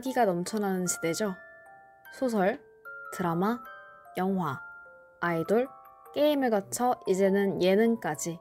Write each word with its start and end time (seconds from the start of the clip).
이야기가 0.00 0.24
넘쳐나는 0.24 0.86
시대죠. 0.86 1.34
소설, 2.14 2.58
드라마, 3.12 3.60
영화, 4.16 4.58
아이돌, 5.20 5.68
게임을 6.14 6.50
거쳐 6.50 6.98
이제는 7.06 7.62
예능까지 7.62 8.38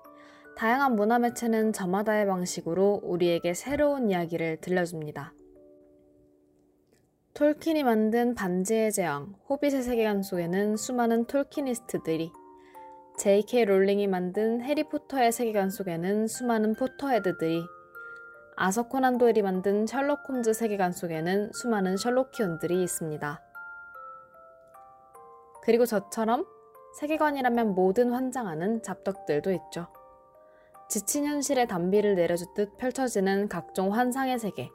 다양한 0.56 0.96
문화 0.96 1.20
매체는 1.20 1.74
저마다의 1.74 2.28
방식으로 2.28 3.02
우리에게 3.04 3.54
새로운 3.54 4.10
이야기를 4.10 4.62
들려줍니다. 4.62 5.34
톨킨이 7.34 7.84
만든 7.84 8.36
반지의 8.36 8.92
제왕, 8.92 9.36
호빗의 9.50 9.84
세계관 9.84 10.24
속에는 10.24 10.78
수많은 10.78 11.26
톨키니스트들이 11.26 12.32
J.K. 13.20 13.66
롤링이 13.66 14.08
만든 14.08 14.62
해리포터의 14.62 15.34
세계관 15.34 15.70
속에는 15.70 16.28
수많은 16.28 16.76
포터헤드들이 16.76 17.64
아서 18.62 18.84
코난 18.84 19.18
도일이 19.18 19.42
만든 19.42 19.88
셜록 19.88 20.28
홈즈 20.28 20.52
세계관 20.52 20.92
속에는 20.92 21.54
수많은 21.54 21.96
셜록키온들이 21.96 22.84
있습니다. 22.84 23.42
그리고 25.64 25.86
저처럼 25.86 26.46
세계관이라면 27.00 27.74
모든 27.74 28.12
환장하는 28.12 28.84
잡덕들도 28.84 29.52
있죠. 29.52 29.88
지친 30.90 31.26
현실의 31.26 31.70
단비를 31.70 32.16
내려주듯 32.16 32.76
펼쳐지는 32.76 33.48
각종 33.48 33.94
환상의 33.94 34.38
세계. 34.40 34.70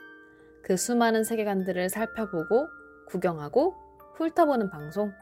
그 0.62 0.78
수많은 0.78 1.22
세계관들을 1.22 1.90
살펴보고 1.90 2.66
구경하고 3.08 3.74
훑어보는 4.14 4.70
방송. 4.70 5.12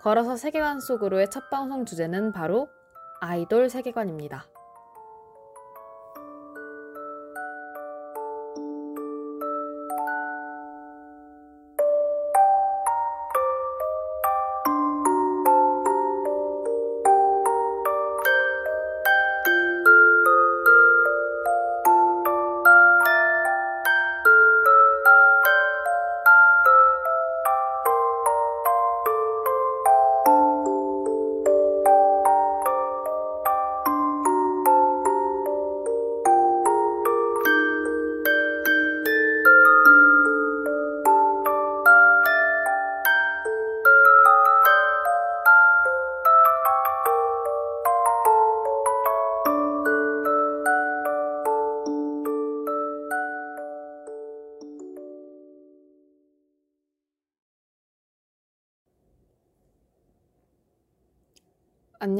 걸어서 0.00 0.36
세계관 0.36 0.80
속으로의 0.80 1.28
첫 1.30 1.50
방송 1.50 1.84
주제는 1.84 2.32
바로 2.32 2.70
아이돌 3.20 3.68
세계관입니다. 3.68 4.49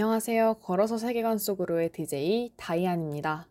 안녕하세요. 0.00 0.54
걸어서 0.62 0.96
세계관 0.96 1.36
속으로의 1.36 1.92
DJ 1.92 2.54
다이안입니다. 2.56 3.46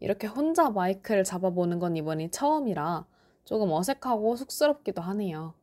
이렇게 0.00 0.26
혼자 0.26 0.68
마이크를 0.68 1.22
잡아보는 1.22 1.78
건 1.78 1.96
이번이 1.96 2.32
처음이라 2.32 3.06
조금 3.44 3.70
어색하고 3.70 4.34
쑥스럽기도 4.34 5.00
하네요. 5.00 5.54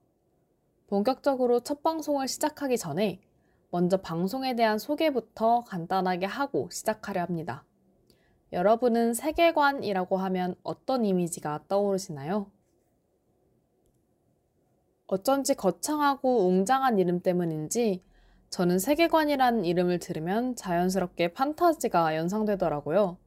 본격적으로 0.87 1.59
첫 1.59 1.83
방송을 1.83 2.29
시작하기 2.29 2.77
전에 2.77 3.19
먼저 3.69 3.97
방송에 3.97 4.55
대한 4.55 4.79
소개부터 4.79 5.65
간단하게 5.65 6.25
하고 6.25 6.69
시작하려 6.71 7.23
합니다. 7.23 7.65
여러분은 8.53 9.13
세계관이라고 9.13 10.15
하면 10.15 10.55
어떤 10.63 11.03
이미지가 11.03 11.65
떠오르시나요? 11.67 12.49
어쩐지 15.07 15.53
거창하고 15.53 16.47
웅장한 16.47 16.97
이름 16.97 17.19
때문인지 17.19 18.06
저는 18.49 18.79
세계관이라는 18.79 19.65
이름을 19.65 19.99
들으면 19.99 20.55
자연스럽게 20.55 21.33
판타지가 21.33 22.15
연상되더라고요. 22.15 23.17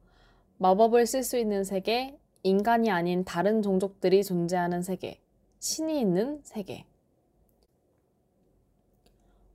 마법을 0.57 1.05
쓸 1.05 1.23
수 1.23 1.37
있는 1.37 1.63
세계, 1.63 2.17
인간이 2.43 2.89
아닌 2.89 3.23
다른 3.23 3.61
종족들이 3.61 4.23
존재하는 4.23 4.81
세계, 4.81 5.19
신이 5.59 5.99
있는 5.99 6.41
세계. 6.43 6.85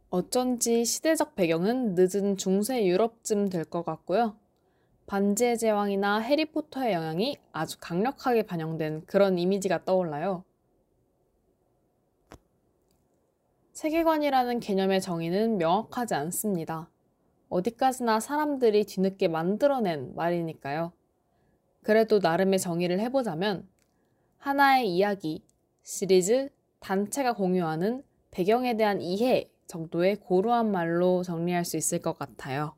어쩐지 0.08 0.84
시대적 0.84 1.34
배경은 1.34 1.94
늦은 1.96 2.36
중세 2.36 2.86
유럽쯤 2.86 3.48
될 3.48 3.64
것 3.64 3.84
같고요. 3.84 4.36
반지의 5.06 5.58
제왕이나 5.58 6.18
해리포터의 6.20 6.92
영향이 6.94 7.36
아주 7.52 7.76
강력하게 7.80 8.42
반영된 8.44 9.02
그런 9.06 9.38
이미지가 9.38 9.84
떠올라요. 9.84 10.44
세계관이라는 13.76 14.60
개념의 14.60 15.02
정의는 15.02 15.58
명확하지 15.58 16.14
않습니다. 16.14 16.88
어디까지나 17.50 18.20
사람들이 18.20 18.84
뒤늦게 18.84 19.28
만들어낸 19.28 20.14
말이니까요. 20.14 20.94
그래도 21.82 22.18
나름의 22.18 22.58
정의를 22.58 23.00
해보자면 23.00 23.68
하나의 24.38 24.88
이야기, 24.88 25.44
시리즈, 25.82 26.48
단체가 26.80 27.34
공유하는 27.34 28.02
배경에 28.30 28.78
대한 28.78 29.02
이해 29.02 29.50
정도의 29.66 30.16
고루한 30.20 30.72
말로 30.72 31.22
정리할 31.22 31.66
수 31.66 31.76
있을 31.76 32.00
것 32.00 32.16
같아요. 32.18 32.74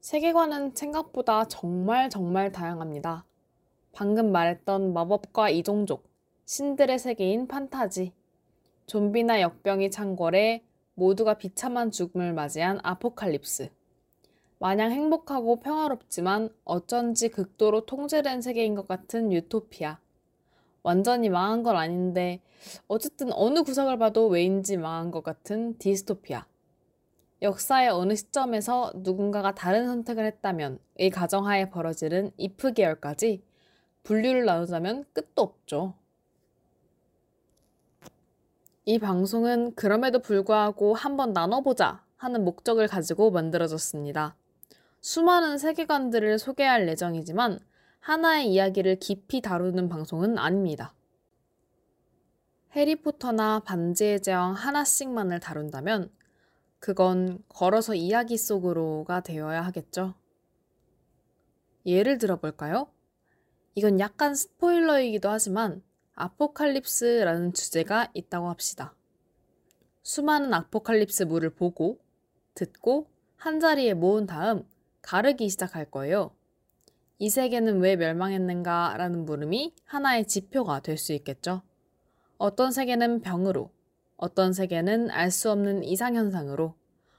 세계관은 0.00 0.74
생각보다 0.74 1.44
정말 1.44 2.10
정말 2.10 2.50
다양합니다. 2.50 3.24
방금 3.92 4.32
말했던 4.32 4.92
마법과 4.92 5.50
이종족, 5.50 6.15
신들의 6.48 7.00
세계인 7.00 7.48
판타지, 7.48 8.12
좀비나 8.86 9.40
역병이 9.40 9.90
창궐해 9.90 10.62
모두가 10.94 11.34
비참한 11.34 11.90
죽음을 11.90 12.34
맞이한 12.34 12.78
아포칼립스. 12.84 13.68
마냥 14.60 14.92
행복하고 14.92 15.58
평화롭지만 15.58 16.50
어쩐지 16.64 17.30
극도로 17.30 17.84
통제된 17.84 18.42
세계인 18.42 18.76
것 18.76 18.86
같은 18.86 19.32
유토피아. 19.32 19.98
완전히 20.84 21.30
망한 21.30 21.64
건 21.64 21.76
아닌데 21.76 22.40
어쨌든 22.86 23.32
어느 23.32 23.64
구석을 23.64 23.98
봐도 23.98 24.28
왜인지 24.28 24.76
망한 24.76 25.10
것 25.10 25.24
같은 25.24 25.76
디스토피아. 25.78 26.46
역사의 27.42 27.88
어느 27.88 28.14
시점에서 28.14 28.92
누군가가 28.94 29.52
다른 29.52 29.88
선택을 29.88 30.24
했다면 30.24 30.78
이 30.98 31.10
가정하에 31.10 31.70
벌어지는 31.70 32.30
이프 32.36 32.72
계열까지 32.72 33.42
분류를 34.04 34.44
나누자면 34.44 35.06
끝도 35.12 35.42
없죠. 35.42 35.94
이 38.88 39.00
방송은 39.00 39.74
그럼에도 39.74 40.20
불구하고 40.20 40.94
한번 40.94 41.32
나눠보자 41.32 42.04
하는 42.16 42.44
목적을 42.44 42.86
가지고 42.86 43.32
만들어졌습니다. 43.32 44.36
수많은 45.00 45.58
세계관들을 45.58 46.38
소개할 46.38 46.86
예정이지만 46.86 47.58
하나의 47.98 48.46
이야기를 48.52 49.00
깊이 49.00 49.40
다루는 49.40 49.88
방송은 49.88 50.38
아닙니다. 50.38 50.94
해리포터나 52.76 53.64
반지의 53.64 54.22
제왕 54.22 54.52
하나씩만을 54.52 55.40
다룬다면 55.40 56.08
그건 56.78 57.42
걸어서 57.48 57.96
이야기 57.96 58.38
속으로가 58.38 59.22
되어야 59.22 59.62
하겠죠. 59.62 60.14
예를 61.84 62.18
들어볼까요? 62.18 62.86
이건 63.74 63.98
약간 63.98 64.36
스포일러이기도 64.36 65.28
하지만 65.28 65.82
아포칼립스라는 66.16 67.52
주제가 67.52 68.10
있다고 68.14 68.48
합시다. 68.48 68.94
수많은 70.02 70.52
아포칼립스물을 70.54 71.50
보고, 71.50 72.00
듣고, 72.54 73.06
한자리에 73.36 73.94
모은 73.94 74.26
다음 74.26 74.64
가르기 75.02 75.48
시작할 75.50 75.90
거예요. 75.90 76.34
이 77.18 77.28
세계는 77.28 77.80
왜 77.80 77.96
멸망했는가 77.96 78.94
라는 78.96 79.24
물음이 79.24 79.74
하나의 79.84 80.26
지표가 80.26 80.80
될 80.80 80.96
수 80.96 81.12
있겠죠. 81.12 81.62
어떤 82.38 82.72
세계는 82.72 83.20
병으로, 83.20 83.70
어떤 84.16 84.52
세계는 84.52 85.10
알 85.10 85.30
수 85.30 85.50
없는 85.50 85.84
이상현상으로, 85.84 86.74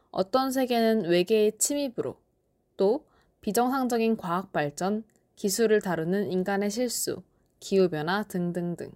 어떤 0.10 0.52
세계는 0.52 1.06
외계의 1.06 1.58
침입으로, 1.60 2.20
또 2.78 3.06
비정상적인 3.42 4.18
과학 4.18 4.52
발전, 4.52 5.04
기술을 5.36 5.82
다루는 5.82 6.32
인간의 6.32 6.72
실수, 6.72 7.22
기후변화 7.60 8.24
등등등. 8.24 8.92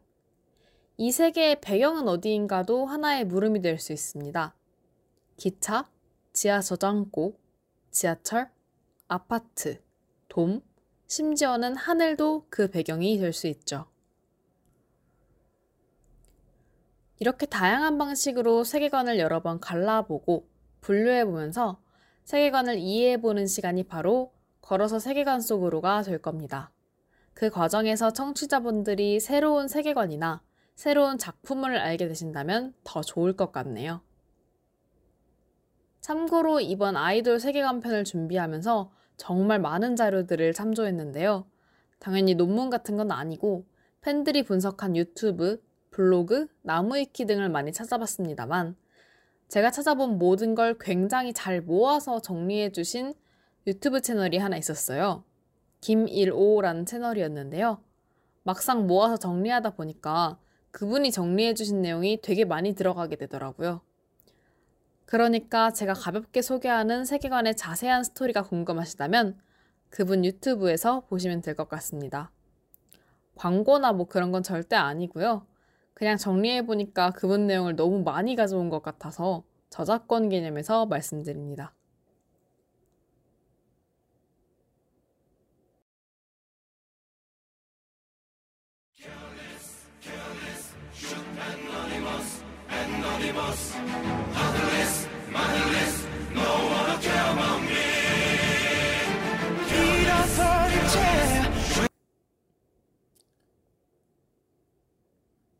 이 0.97 1.11
세계의 1.11 1.61
배경은 1.61 2.07
어디인가도 2.07 2.85
하나의 2.85 3.25
물음이 3.25 3.61
될 3.61 3.79
수 3.79 3.93
있습니다. 3.93 4.53
기차, 5.37 5.89
지하 6.33 6.61
저장고, 6.61 7.39
지하철, 7.89 8.49
아파트, 9.07 9.81
돔, 10.29 10.61
심지어는 11.07 11.75
하늘도 11.75 12.45
그 12.49 12.69
배경이 12.69 13.17
될 13.17 13.33
수 13.33 13.47
있죠. 13.47 13.87
이렇게 17.19 17.45
다양한 17.45 17.97
방식으로 17.97 18.63
세계관을 18.63 19.19
여러 19.19 19.41
번 19.41 19.59
갈라보고 19.59 20.47
분류해보면서 20.81 21.79
세계관을 22.23 22.79
이해해보는 22.79 23.45
시간이 23.47 23.83
바로 23.83 24.31
걸어서 24.61 24.99
세계관 24.99 25.41
속으로가 25.41 26.03
될 26.03 26.19
겁니다. 26.19 26.71
그 27.33 27.49
과정에서 27.49 28.11
청취자분들이 28.13 29.19
새로운 29.19 29.67
세계관이나 29.67 30.41
새로운 30.75 31.17
작품을 31.17 31.77
알게 31.77 32.07
되신다면 32.07 32.73
더 32.83 33.01
좋을 33.01 33.33
것 33.33 33.51
같네요. 33.51 34.01
참고로 36.01 36.59
이번 36.59 36.97
아이돌 36.97 37.39
세계관 37.39 37.79
편을 37.79 38.03
준비하면서 38.03 38.91
정말 39.17 39.59
많은 39.59 39.95
자료들을 39.95 40.53
참조했는데요. 40.53 41.45
당연히 41.99 42.33
논문 42.33 42.71
같은 42.71 42.97
건 42.97 43.11
아니고 43.11 43.67
팬들이 44.01 44.43
분석한 44.43 44.95
유튜브, 44.95 45.61
블로그, 45.91 46.47
나무위키 46.63 47.25
등을 47.25 47.49
많이 47.49 47.71
찾아봤습니다만 47.71 48.75
제가 49.47 49.69
찾아본 49.69 50.17
모든 50.17 50.55
걸 50.55 50.75
굉장히 50.79 51.33
잘 51.33 51.61
모아서 51.61 52.19
정리해 52.21 52.71
주신 52.71 53.13
유튜브 53.67 54.01
채널이 54.01 54.37
하나 54.37 54.57
있었어요. 54.57 55.23
김일오라는 55.81 56.85
채널이었는데요. 56.85 57.83
막상 58.43 58.87
모아서 58.87 59.17
정리하다 59.17 59.71
보니까 59.71 60.37
그분이 60.71 61.11
정리해 61.11 61.53
주신 61.53 61.81
내용이 61.81 62.21
되게 62.21 62.45
많이 62.45 62.73
들어가게 62.73 63.15
되더라고요. 63.17 63.81
그러니까 65.05 65.71
제가 65.71 65.93
가볍게 65.93 66.41
소개하는 66.41 67.03
세계관의 67.05 67.55
자세한 67.57 68.03
스토리가 68.05 68.43
궁금하시다면 68.43 69.37
그분 69.89 70.23
유튜브에서 70.23 71.01
보시면 71.01 71.41
될 71.41 71.55
것 71.55 71.67
같습니다. 71.67 72.31
광고나 73.35 73.91
뭐 73.93 74.07
그런 74.07 74.31
건 74.31 74.43
절대 74.43 74.75
아니고요. 74.75 75.45
그냥 75.93 76.17
정리해보니까 76.17 77.11
그분 77.11 77.47
내용을 77.47 77.75
너무 77.75 78.03
많이 78.03 78.35
가져온 78.35 78.69
것 78.69 78.81
같아서 78.81 79.43
저작권 79.69 80.29
개념에서 80.29 80.85
말씀드립니다. 80.85 81.73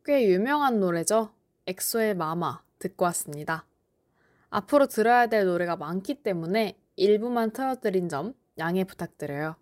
꽤 0.03 0.27
유명한 0.27 0.81
노래죠. 0.81 1.31
엑소의 1.67 2.15
마마 2.15 2.61
듣고 2.79 3.05
왔습니다. 3.05 3.65
앞으로 4.49 4.87
들어야 4.87 5.27
될 5.27 5.45
노래가 5.45 5.77
많기 5.77 6.15
때문에 6.15 6.77
일부만 6.97 7.51
틀어드린 7.51 8.09
점 8.09 8.33
양해 8.57 8.83
부탁드려요. 8.83 9.55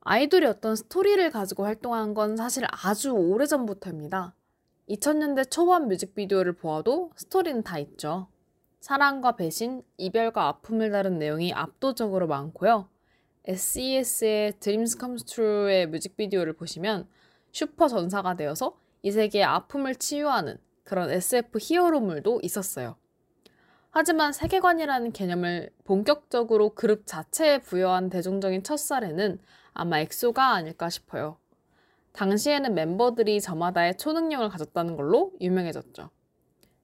아이돌이 0.00 0.46
어떤 0.46 0.74
스토리를 0.74 1.30
가지고 1.30 1.64
활동한 1.64 2.14
건 2.14 2.36
사실 2.36 2.64
아주 2.68 3.12
오래전부터입니다. 3.12 4.34
2000년대 4.88 5.50
초반 5.50 5.88
뮤직비디오를 5.88 6.52
보아도 6.52 7.10
스토리는 7.16 7.62
다 7.62 7.78
있죠. 7.78 8.28
사랑과 8.80 9.34
배신, 9.36 9.82
이별과 9.96 10.46
아픔을 10.46 10.90
다룬 10.90 11.18
내용이 11.18 11.54
압도적으로 11.54 12.26
많고요. 12.26 12.88
SES의 13.46 14.52
Dreams 14.60 14.98
Comes 14.98 15.24
True의 15.24 15.86
뮤직비디오를 15.86 16.52
보시면 16.52 17.08
슈퍼 17.50 17.88
전사가 17.88 18.36
되어서 18.36 18.76
이 19.02 19.10
세계의 19.10 19.44
아픔을 19.44 19.94
치유하는 19.94 20.58
그런 20.82 21.10
SF 21.10 21.58
히어로물도 21.60 22.40
있었어요. 22.42 22.96
하지만 23.90 24.32
세계관이라는 24.32 25.12
개념을 25.12 25.70
본격적으로 25.84 26.74
그룹 26.74 27.06
자체에 27.06 27.58
부여한 27.60 28.10
대중적인 28.10 28.64
첫사례는 28.64 29.38
아마 29.72 30.00
엑소가 30.00 30.52
아닐까 30.52 30.90
싶어요. 30.90 31.38
당시에는 32.14 32.74
멤버들이 32.74 33.40
저마다의 33.40 33.98
초능력을 33.98 34.48
가졌다는 34.48 34.96
걸로 34.96 35.32
유명해졌죠. 35.40 36.10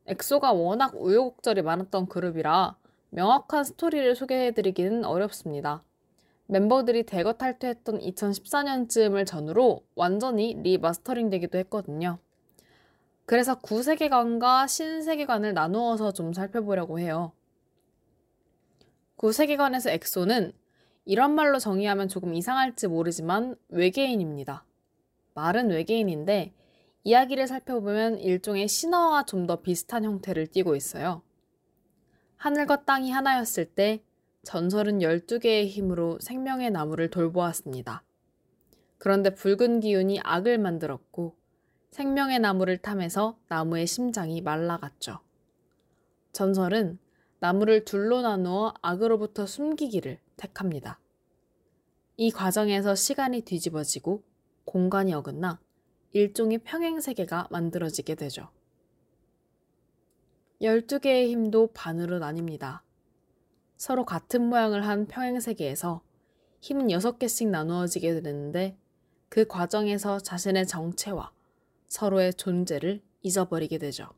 엑소가 0.06 0.52
워낙 0.52 0.92
우여곡절이 0.96 1.62
많았던 1.62 2.06
그룹이라 2.06 2.76
명확한 3.10 3.64
스토리를 3.64 4.16
소개해드리기는 4.16 5.04
어렵습니다. 5.04 5.84
멤버들이 6.46 7.04
대거 7.04 7.34
탈퇴했던 7.34 8.00
2014년쯤을 8.00 9.24
전후로 9.24 9.84
완전히 9.94 10.54
리마스터링 10.62 11.30
되기도 11.30 11.58
했거든요. 11.58 12.18
그래서 13.24 13.54
구세계관과 13.60 14.66
신세계관을 14.66 15.54
나누어서 15.54 16.12
좀 16.12 16.32
살펴보려고 16.32 16.98
해요. 16.98 17.30
구세계관에서 19.14 19.90
엑소는 19.90 20.52
이런 21.04 21.36
말로 21.36 21.60
정의하면 21.60 22.08
조금 22.08 22.34
이상할지 22.34 22.88
모르지만 22.88 23.54
외계인입니다. 23.68 24.64
말은 25.34 25.70
외계인인데 25.70 26.52
이야기를 27.04 27.46
살펴보면 27.46 28.18
일종의 28.18 28.68
신화와 28.68 29.24
좀 29.24 29.46
더 29.46 29.62
비슷한 29.62 30.04
형태를 30.04 30.48
띠고 30.48 30.76
있어요. 30.76 31.22
하늘과 32.36 32.84
땅이 32.84 33.10
하나였을 33.10 33.64
때 33.66 34.02
전설은 34.44 35.00
12개의 35.00 35.66
힘으로 35.68 36.18
생명의 36.20 36.70
나무를 36.70 37.10
돌보았습니다. 37.10 38.02
그런데 38.98 39.34
붉은 39.34 39.80
기운이 39.80 40.20
악을 40.22 40.58
만들었고 40.58 41.36
생명의 41.90 42.38
나무를 42.38 42.78
탐해서 42.78 43.38
나무의 43.48 43.86
심장이 43.86 44.40
말라갔죠. 44.40 45.20
전설은 46.32 46.98
나무를 47.40 47.84
둘로 47.84 48.22
나누어 48.22 48.74
악으로부터 48.82 49.46
숨기기를 49.46 50.18
택합니다. 50.36 51.00
이 52.16 52.30
과정에서 52.30 52.94
시간이 52.94 53.42
뒤집어지고 53.42 54.22
공간이 54.64 55.12
어긋나 55.14 55.60
일종의 56.12 56.58
평행세계가 56.58 57.48
만들어지게 57.50 58.14
되죠. 58.14 58.50
12개의 60.60 61.28
힘도 61.28 61.68
반으로 61.72 62.18
나뉩니다. 62.18 62.80
서로 63.76 64.04
같은 64.04 64.46
모양을 64.48 64.86
한 64.86 65.06
평행세계에서 65.06 66.02
힘은 66.60 66.88
6개씩 66.88 67.48
나누어지게 67.48 68.20
되는데 68.20 68.76
그 69.30 69.46
과정에서 69.46 70.18
자신의 70.18 70.66
정체와 70.66 71.32
서로의 71.86 72.34
존재를 72.34 73.00
잊어버리게 73.22 73.78
되죠. 73.78 74.08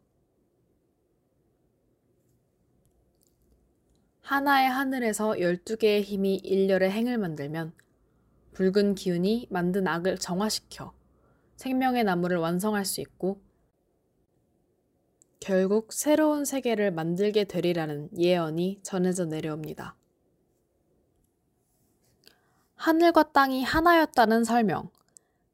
하나의 4.23 4.69
하늘에서 4.69 5.33
12개의 5.33 6.03
힘이 6.03 6.37
일렬의 6.37 6.91
행을 6.91 7.19
만들면 7.19 7.73
붉은 8.53 8.95
기운이 8.95 9.49
만든 9.51 9.87
악을 9.87 10.19
정화시켜 10.19 10.93
생명의 11.57 12.05
나무를 12.05 12.39
완성할 12.39 12.85
수 12.85 13.01
있고 13.01 13.41
결국 15.41 15.93
새로운 15.93 16.45
세계를 16.45 16.93
만들게 16.93 17.45
되리라는 17.45 18.11
예언이 18.17 18.81
전해져 18.83 19.25
내려옵니다. 19.25 19.97
하늘과 22.77 23.33
땅이 23.33 23.63
하나였다는 23.65 24.45
설명, 24.45 24.91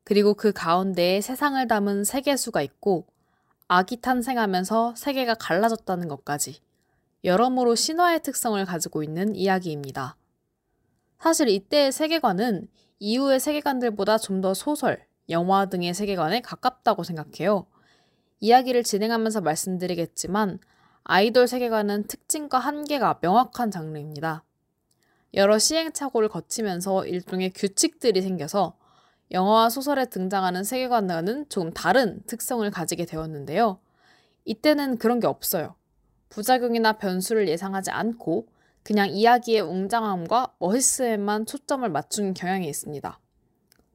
그리고 0.04 0.34
그 0.34 0.52
가운데에 0.52 1.20
세상을 1.20 1.66
담은 1.68 2.04
세계수가 2.04 2.62
있고 2.62 3.06
악이 3.68 4.00
탄생하면서 4.00 4.94
세계가 4.96 5.34
갈라졌다는 5.34 6.08
것까지 6.08 6.60
여러모로 7.24 7.74
신화의 7.74 8.22
특성을 8.22 8.62
가지고 8.64 9.02
있는 9.02 9.34
이야기입니다. 9.34 10.16
사실 11.18 11.48
이때의 11.48 11.92
세계관은 11.92 12.68
이후의 13.00 13.40
세계관들보다 13.40 14.18
좀 14.18 14.40
더 14.40 14.54
소설, 14.54 15.04
영화 15.30 15.66
등의 15.66 15.94
세계관에 15.94 16.40
가깝다고 16.40 17.02
생각해요. 17.02 17.66
이야기를 18.40 18.82
진행하면서 18.82 19.40
말씀드리겠지만 19.40 20.58
아이돌 21.04 21.48
세계관은 21.48 22.06
특징과 22.06 22.58
한계가 22.58 23.18
명확한 23.20 23.70
장르입니다. 23.70 24.44
여러 25.34 25.58
시행착오를 25.58 26.28
거치면서 26.28 27.06
일종의 27.06 27.50
규칙들이 27.50 28.22
생겨서 28.22 28.76
영화와 29.30 29.68
소설에 29.68 30.06
등장하는 30.06 30.64
세계관과는 30.64 31.48
조금 31.48 31.72
다른 31.72 32.22
특성을 32.26 32.68
가지게 32.70 33.04
되었는데요. 33.04 33.78
이때는 34.44 34.98
그런 34.98 35.20
게 35.20 35.26
없어요. 35.26 35.74
부작용이나 36.30 36.94
변수를 36.94 37.48
예상하지 37.48 37.90
않고 37.90 38.46
그냥 38.82 39.10
이야기의 39.10 39.60
웅장함과 39.60 40.54
멋있음에만 40.58 41.46
초점을 41.46 41.88
맞춘 41.88 42.34
경향이 42.34 42.68
있습니다. 42.68 43.20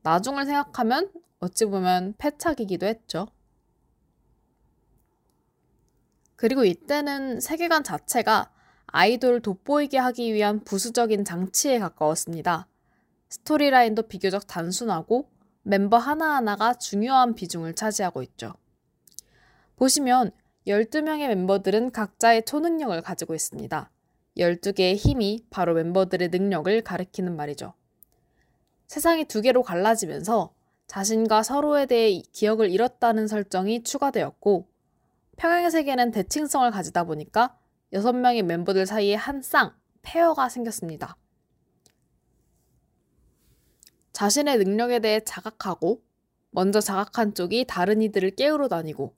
나중을 0.04 0.46
생각하면 0.46 1.12
어찌 1.40 1.66
보면 1.66 2.16
패착이기도 2.18 2.86
했죠. 2.86 3.28
그리고 6.36 6.66
이때는 6.66 7.40
세계관 7.40 7.84
자체가 7.84 8.52
아이돌을 8.88 9.42
돋보이게 9.42 9.98
하기 9.98 10.34
위한 10.34 10.60
부수적인 10.63 11.25
장치에 11.25 11.80
가까웠습니다. 11.80 12.68
스토리라인도 13.30 14.04
비교적 14.04 14.46
단순하고 14.46 15.30
멤버 15.63 15.98
하나하나가 15.98 16.74
중요한 16.74 17.34
비중을 17.34 17.74
차지하고 17.74 18.22
있죠. 18.24 18.54
보시면 19.78 20.32
12명의 20.68 21.28
멤버들은 21.28 21.92
각자의 21.92 22.46
초능력을 22.46 23.02
가지고 23.02 23.34
있습니다. 23.34 23.90
12개의 24.38 24.96
힘이 24.96 25.46
바로 25.50 25.74
멤버들의 25.74 26.30
능력을 26.30 26.82
가리키는 26.82 27.36
말이죠. 27.36 27.74
세상이 28.88 29.25
두 29.25 29.42
개로 29.42 29.63
갈라지면서 29.63 30.54
자신과 30.88 31.44
서로에 31.44 31.86
대해 31.86 32.22
기억을 32.32 32.70
잃었다는 32.70 33.28
설정이 33.28 33.84
추가되었고, 33.84 34.68
평행의 35.38 35.72
세계는 35.72 36.12
대칭성을 36.12 36.70
가지다 36.70 37.06
보니까 37.06 37.58
6명의 37.94 38.44
멤버들 38.44 38.86
사이에 38.86 39.16
한 39.16 39.42
쌍, 39.42 39.74
페어가 40.02 40.50
생겼습니다. 40.50 41.18
자신의 44.12 44.58
능력에 44.60 45.00
대해 45.00 45.22
자각하고, 45.22 46.02
먼저 46.52 46.80
자각한 46.80 47.34
쪽이 47.34 47.66
다른 47.68 48.02
이들을 48.02 48.32
깨우러 48.32 48.68
다니고, 48.68 49.16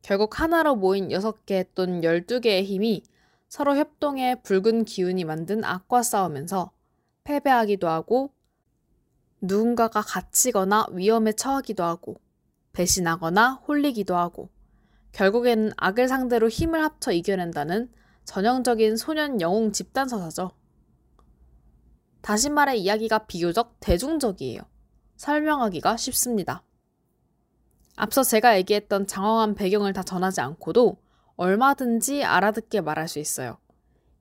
결국 0.00 0.40
하나로 0.40 0.76
모인 0.76 1.08
6개 1.08 1.66
또는 1.74 2.00
12개의 2.00 2.64
힘이 2.64 3.02
서로 3.48 3.76
협동해 3.76 4.40
붉은 4.42 4.84
기운이 4.84 5.24
만든 5.24 5.64
악과 5.64 6.02
싸우면서 6.02 6.70
패배하기도 7.24 7.88
하고 7.88 8.32
누군가가 9.40 10.02
갇히거나 10.02 10.86
위험에 10.92 11.32
처하기도 11.32 11.82
하고 11.82 12.20
배신하거나 12.72 13.62
홀리기도 13.66 14.16
하고 14.16 14.50
결국에는 15.12 15.72
악을 15.76 16.08
상대로 16.08 16.48
힘을 16.48 16.82
합쳐 16.82 17.12
이겨낸다는 17.12 17.90
전형적인 18.24 18.96
소년 18.96 19.40
영웅 19.40 19.72
집단 19.72 20.08
서사죠. 20.08 20.50
다시 22.20 22.50
말해 22.50 22.76
이야기가 22.76 23.26
비교적 23.26 23.76
대중적이에요. 23.80 24.60
설명하기가 25.16 25.96
쉽습니다. 25.96 26.62
앞서 27.96 28.22
제가 28.22 28.58
얘기했던 28.58 29.06
장황한 29.06 29.54
배경을 29.54 29.92
다 29.92 30.02
전하지 30.02 30.40
않고도 30.42 30.98
얼마든지 31.38 32.24
알아듣게 32.24 32.82
말할 32.82 33.08
수 33.08 33.18
있어요. 33.18 33.58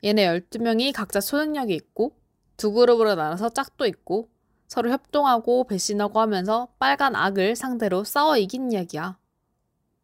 얘네 0.03 0.39
12명이 0.39 0.93
각자 0.93 1.19
초능력이 1.19 1.73
있고 1.73 2.15
두 2.55 2.71
그룹으로 2.71 3.15
나눠서 3.15 3.49
짝도 3.49 3.85
있고 3.87 4.29
서로 4.67 4.91
협동하고 4.91 5.65
배신하고 5.65 6.19
하면서 6.19 6.69
빨간 6.79 7.15
악을 7.15 7.55
상대로 7.55 8.03
싸워 8.03 8.37
이긴 8.37 8.71
이야기야. 8.71 9.17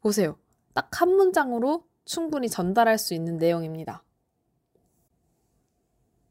보세요. 0.01 0.37
딱 0.73 0.89
한 0.99 1.09
문장으로 1.15 1.85
충분히 2.05 2.49
전달할 2.49 2.97
수 2.97 3.13
있는 3.13 3.37
내용입니다. 3.37 4.03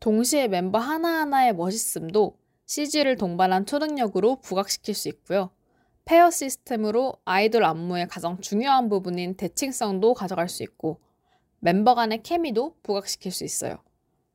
동시에 0.00 0.48
멤버 0.48 0.78
하나하나의 0.78 1.54
멋있음도 1.54 2.36
CG를 2.66 3.16
동반한 3.16 3.66
초능력으로 3.66 4.40
부각시킬 4.40 4.94
수 4.94 5.08
있고요. 5.08 5.50
페어 6.04 6.30
시스템으로 6.30 7.14
아이돌 7.24 7.64
안무의 7.64 8.08
가장 8.08 8.40
중요한 8.40 8.88
부분인 8.88 9.36
대칭성도 9.36 10.14
가져갈 10.14 10.48
수 10.48 10.62
있고 10.62 11.00
멤버 11.60 11.94
간의 11.94 12.22
케미도 12.22 12.76
부각시킬 12.82 13.30
수 13.32 13.44
있어요. 13.44 13.78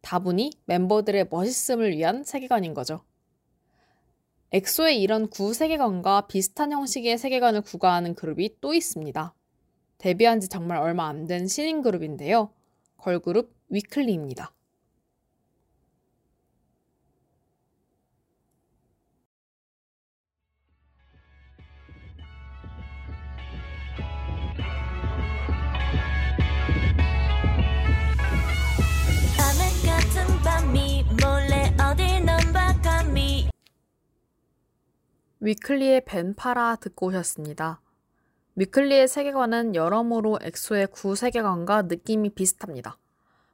다분히 0.02 0.52
멤버들의 0.66 1.28
멋있음을 1.30 1.92
위한 1.92 2.24
세계관인 2.24 2.74
거죠. 2.74 3.04
엑소의 4.54 5.02
이런 5.02 5.30
구세계관과 5.30 6.28
비슷한 6.28 6.72
형식의 6.72 7.18
세계관을 7.18 7.62
구가하는 7.62 8.16
그룹이 8.16 8.62
또 8.62 8.74
있습니다. 8.74 9.34
데뷔한 9.98 10.40
지 10.40 10.48
정말 10.48 10.78
얼마 10.78 11.08
안 11.08 11.28
된 11.28 11.48
신인 11.48 11.82
그룹인데요. 11.82 12.50
걸그룹 12.98 13.54
위클리입니다. 13.70 14.54
위클리의 35.48 36.04
벤파라 36.04 36.76
듣고 36.76 37.08
오셨습니다. 37.08 37.80
위클리의 38.56 39.08
세계관은 39.08 39.76
여러모로 39.76 40.40
엑소의 40.42 40.88
구 40.88 41.16
세계관과 41.16 41.84
느낌이 41.84 42.32
비슷합니다. 42.32 42.98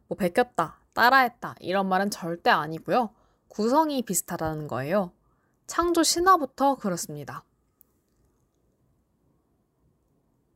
뭐 0.07 0.17
베꼈다, 0.17 0.79
따라했다 0.93 1.53
이런 1.59 1.88
말은 1.88 2.09
절대 2.09 2.50
아니고요. 2.50 3.13
구성이 3.47 4.01
비슷하다는 4.01 4.67
거예요. 4.67 5.12
창조 5.67 6.01
신화부터 6.01 6.77
그렇습니다. 6.77 7.43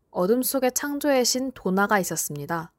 어둠 0.09 0.41
속에 0.41 0.71
창조의 0.71 1.23
신 1.23 1.51
도나가 1.51 1.99
있었습니다. 1.99 2.73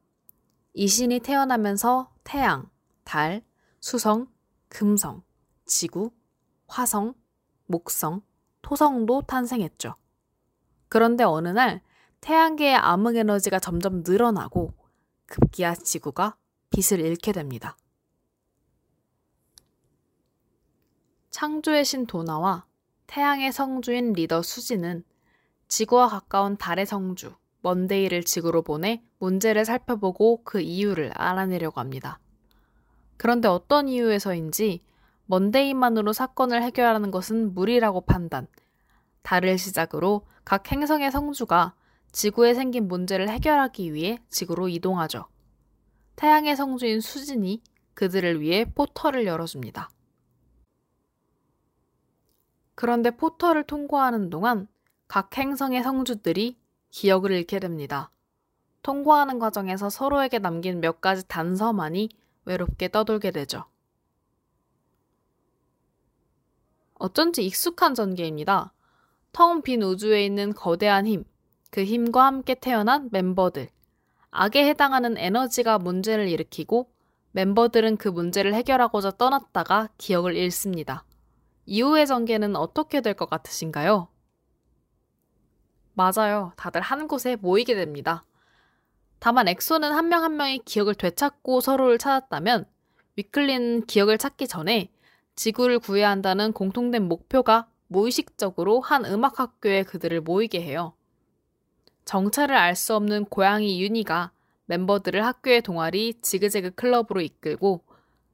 이 0.72 0.88
신이 0.88 1.20
태어나면서 1.20 2.12
태양, 2.24 2.68
달, 3.04 3.44
수성, 3.78 4.26
금성, 4.68 5.22
지구, 5.64 6.10
화성, 6.66 7.14
목성, 7.66 8.22
토성도 8.62 9.22
탄생했죠. 9.22 9.94
그런데 10.88 11.24
어느 11.24 11.48
날 11.48 11.80
태양계의 12.20 12.74
암흑 12.76 13.16
에너지가 13.16 13.58
점점 13.58 14.02
늘어나고 14.04 14.72
급기야 15.26 15.74
지구가 15.74 16.36
빛을 16.70 17.00
잃게 17.00 17.32
됩니다. 17.32 17.76
창조의 21.30 21.84
신 21.84 22.06
도나와 22.06 22.66
태양의 23.06 23.52
성주인 23.52 24.12
리더 24.12 24.42
수지는 24.42 25.04
지구와 25.68 26.08
가까운 26.08 26.56
달의 26.56 26.86
성주 26.86 27.34
먼데이를 27.60 28.24
지구로 28.24 28.62
보내 28.62 29.02
문제를 29.18 29.64
살펴보고 29.64 30.42
그 30.44 30.60
이유를 30.60 31.12
알아내려고 31.14 31.80
합니다. 31.80 32.18
그런데 33.16 33.48
어떤 33.48 33.88
이유에서인지 33.88 34.82
먼데이만으로 35.28 36.12
사건을 36.12 36.62
해결하는 36.62 37.10
것은 37.10 37.54
무리라고 37.54 38.00
판단. 38.00 38.46
달을 39.22 39.58
시작으로 39.58 40.26
각 40.44 40.72
행성의 40.72 41.10
성주가 41.10 41.74
지구에 42.12 42.54
생긴 42.54 42.88
문제를 42.88 43.28
해결하기 43.28 43.92
위해 43.92 44.18
지구로 44.30 44.68
이동하죠. 44.68 45.26
태양의 46.16 46.56
성주인 46.56 47.00
수진이 47.00 47.62
그들을 47.92 48.40
위해 48.40 48.64
포털을 48.74 49.26
열어줍니다. 49.26 49.90
그런데 52.74 53.10
포털을 53.10 53.64
통과하는 53.64 54.30
동안 54.30 54.66
각 55.08 55.36
행성의 55.36 55.82
성주들이 55.82 56.56
기억을 56.90 57.32
잃게 57.32 57.58
됩니다. 57.58 58.10
통과하는 58.82 59.38
과정에서 59.38 59.90
서로에게 59.90 60.38
남긴 60.38 60.80
몇 60.80 61.02
가지 61.02 61.26
단서만이 61.28 62.08
외롭게 62.46 62.88
떠돌게 62.88 63.32
되죠. 63.32 63.66
어쩐지 66.98 67.44
익숙한 67.44 67.94
전개입니다. 67.94 68.72
텅 69.32 69.62
빈 69.62 69.82
우주에 69.82 70.24
있는 70.24 70.52
거대한 70.52 71.06
힘, 71.06 71.24
그 71.70 71.84
힘과 71.84 72.26
함께 72.26 72.54
태어난 72.54 73.08
멤버들. 73.12 73.68
악에 74.30 74.66
해당하는 74.68 75.16
에너지가 75.16 75.78
문제를 75.78 76.28
일으키고 76.28 76.90
멤버들은 77.32 77.96
그 77.98 78.08
문제를 78.08 78.54
해결하고자 78.54 79.12
떠났다가 79.12 79.88
기억을 79.98 80.34
잃습니다. 80.36 81.04
이후의 81.66 82.06
전개는 82.06 82.56
어떻게 82.56 83.00
될 83.00 83.14
것 83.14 83.28
같으신가요? 83.30 84.08
맞아요. 85.94 86.52
다들 86.56 86.80
한 86.80 87.08
곳에 87.08 87.36
모이게 87.36 87.74
됩니다. 87.74 88.24
다만 89.18 89.48
엑소는 89.48 89.92
한 89.92 90.08
명한 90.08 90.36
명이 90.36 90.60
기억을 90.64 90.94
되찾고 90.94 91.60
서로를 91.60 91.98
찾았다면 91.98 92.66
위클리는 93.16 93.86
기억을 93.86 94.16
찾기 94.16 94.46
전에 94.46 94.90
지구를 95.38 95.78
구해야 95.78 96.10
한다는 96.10 96.52
공통된 96.52 97.04
목표가 97.04 97.68
무의식적으로 97.86 98.80
한 98.80 99.04
음악학교에 99.04 99.84
그들을 99.84 100.20
모이게 100.20 100.60
해요. 100.60 100.94
정체를 102.04 102.56
알 102.56 102.74
수 102.74 102.96
없는 102.96 103.26
고양이 103.26 103.80
윤희가 103.80 104.32
멤버들을 104.66 105.24
학교의 105.24 105.62
동아리 105.62 106.14
지그재그 106.22 106.72
클럽으로 106.72 107.20
이끌고 107.20 107.84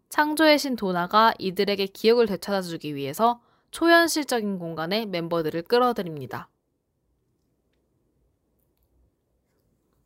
창조의 0.08 0.58
신 0.58 0.76
도나가 0.76 1.34
이들에게 1.38 1.84
기억을 1.88 2.24
되찾아주기 2.24 2.94
위해서 2.94 3.42
초현실적인 3.70 4.58
공간에 4.58 5.04
멤버들을 5.04 5.60
끌어들입니다. 5.64 6.48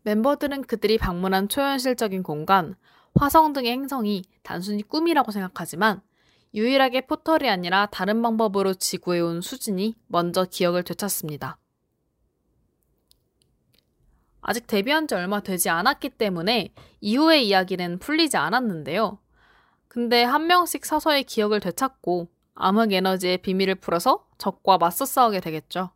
멤버들은 0.02 0.62
그들이 0.62 0.98
방문한 0.98 1.48
초현실적인 1.48 2.24
공간, 2.24 2.74
화성 3.14 3.52
등의 3.52 3.70
행성이 3.70 4.24
단순히 4.42 4.82
꿈이라고 4.82 5.30
생각하지만 5.30 6.02
유일하게 6.58 7.02
포털이 7.02 7.48
아니라 7.48 7.86
다른 7.86 8.20
방법으로 8.20 8.74
지구에 8.74 9.20
온 9.20 9.40
수진이 9.40 9.94
먼저 10.08 10.44
기억을 10.44 10.82
되찾습니다. 10.82 11.56
아직 14.40 14.66
데뷔한 14.66 15.06
지 15.06 15.14
얼마 15.14 15.40
되지 15.40 15.68
않았기 15.68 16.10
때문에 16.10 16.74
이후의 17.00 17.46
이야기는 17.46 18.00
풀리지 18.00 18.38
않았는데요. 18.38 19.20
근데 19.86 20.24
한 20.24 20.48
명씩 20.48 20.84
서서히 20.84 21.22
기억을 21.22 21.60
되찾고 21.60 22.28
암흑 22.54 22.92
에너지의 22.92 23.38
비밀을 23.38 23.76
풀어서 23.76 24.26
적과 24.38 24.78
맞서 24.78 25.04
싸우게 25.04 25.38
되겠죠. 25.38 25.90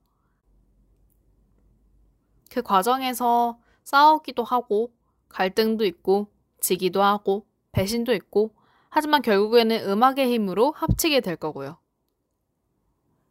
그 2.53 2.63
과정에서 2.63 3.59
싸우기도 3.83 4.45
하고 4.45 4.93
갈등도 5.29 5.85
있고 5.87 6.31
지기도 6.61 7.03
하고 7.03 7.47
배신도 7.73 8.15
있고 8.15 8.55
하지만 8.95 9.23
결국에는 9.23 9.89
음악의 9.89 10.31
힘으로 10.31 10.73
합치게 10.73 11.21
될 11.21 11.37
거고요. 11.37 11.79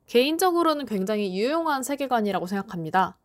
개인적으로는 0.08 0.88
굉장히 0.88 1.38
유용한 1.38 1.84
세계관이라고 1.84 2.48
생각합니다. 2.48 3.20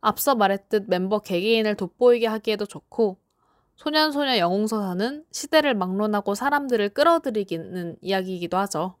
앞서 0.00 0.34
말했듯 0.34 0.86
멤버 0.88 1.18
개개인을 1.18 1.74
돋보이게 1.74 2.28
하기에도 2.28 2.64
좋고 2.64 3.18
소년소녀 3.74 4.38
영웅서사는 4.38 5.26
시대를 5.30 5.74
막론하고 5.74 6.34
사람들을 6.34 6.88
끌어들이기는 6.94 7.98
이야기이기도 8.00 8.56
하죠. 8.56 8.96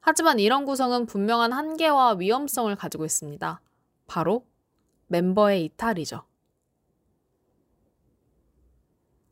하지만 0.00 0.38
이런 0.40 0.66
구성은 0.66 1.06
분명한 1.06 1.54
한계와 1.54 2.16
위험성을 2.18 2.76
가지고 2.76 3.06
있습니다. 3.06 3.62
바로 4.06 4.44
멤버의 5.06 5.64
이탈이죠. 5.64 6.22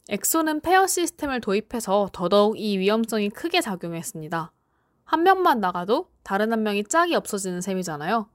엑소는 0.09 0.61
페어 0.61 0.87
시스템을 0.87 1.41
도입해서 1.41 2.11
더더욱 2.13 2.59
이 2.59 2.79
위험성이 2.79 3.31
크게 3.31 3.61
작용했습니다. 3.61 4.53
한 5.05 5.23
명만 5.23 5.61
나가도 5.61 6.11
다른 6.23 6.53
한 6.53 6.63
명이 6.63 6.85
짝이 6.85 7.15
없어지는 7.15 7.61
셈이잖아요. 7.61 8.29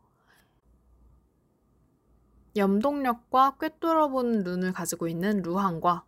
염동력과 2.56 3.58
꿰뚫어보는 3.60 4.44
눈을 4.44 4.74
가지고 4.74 5.08
있는 5.08 5.42
루한과 5.42 6.06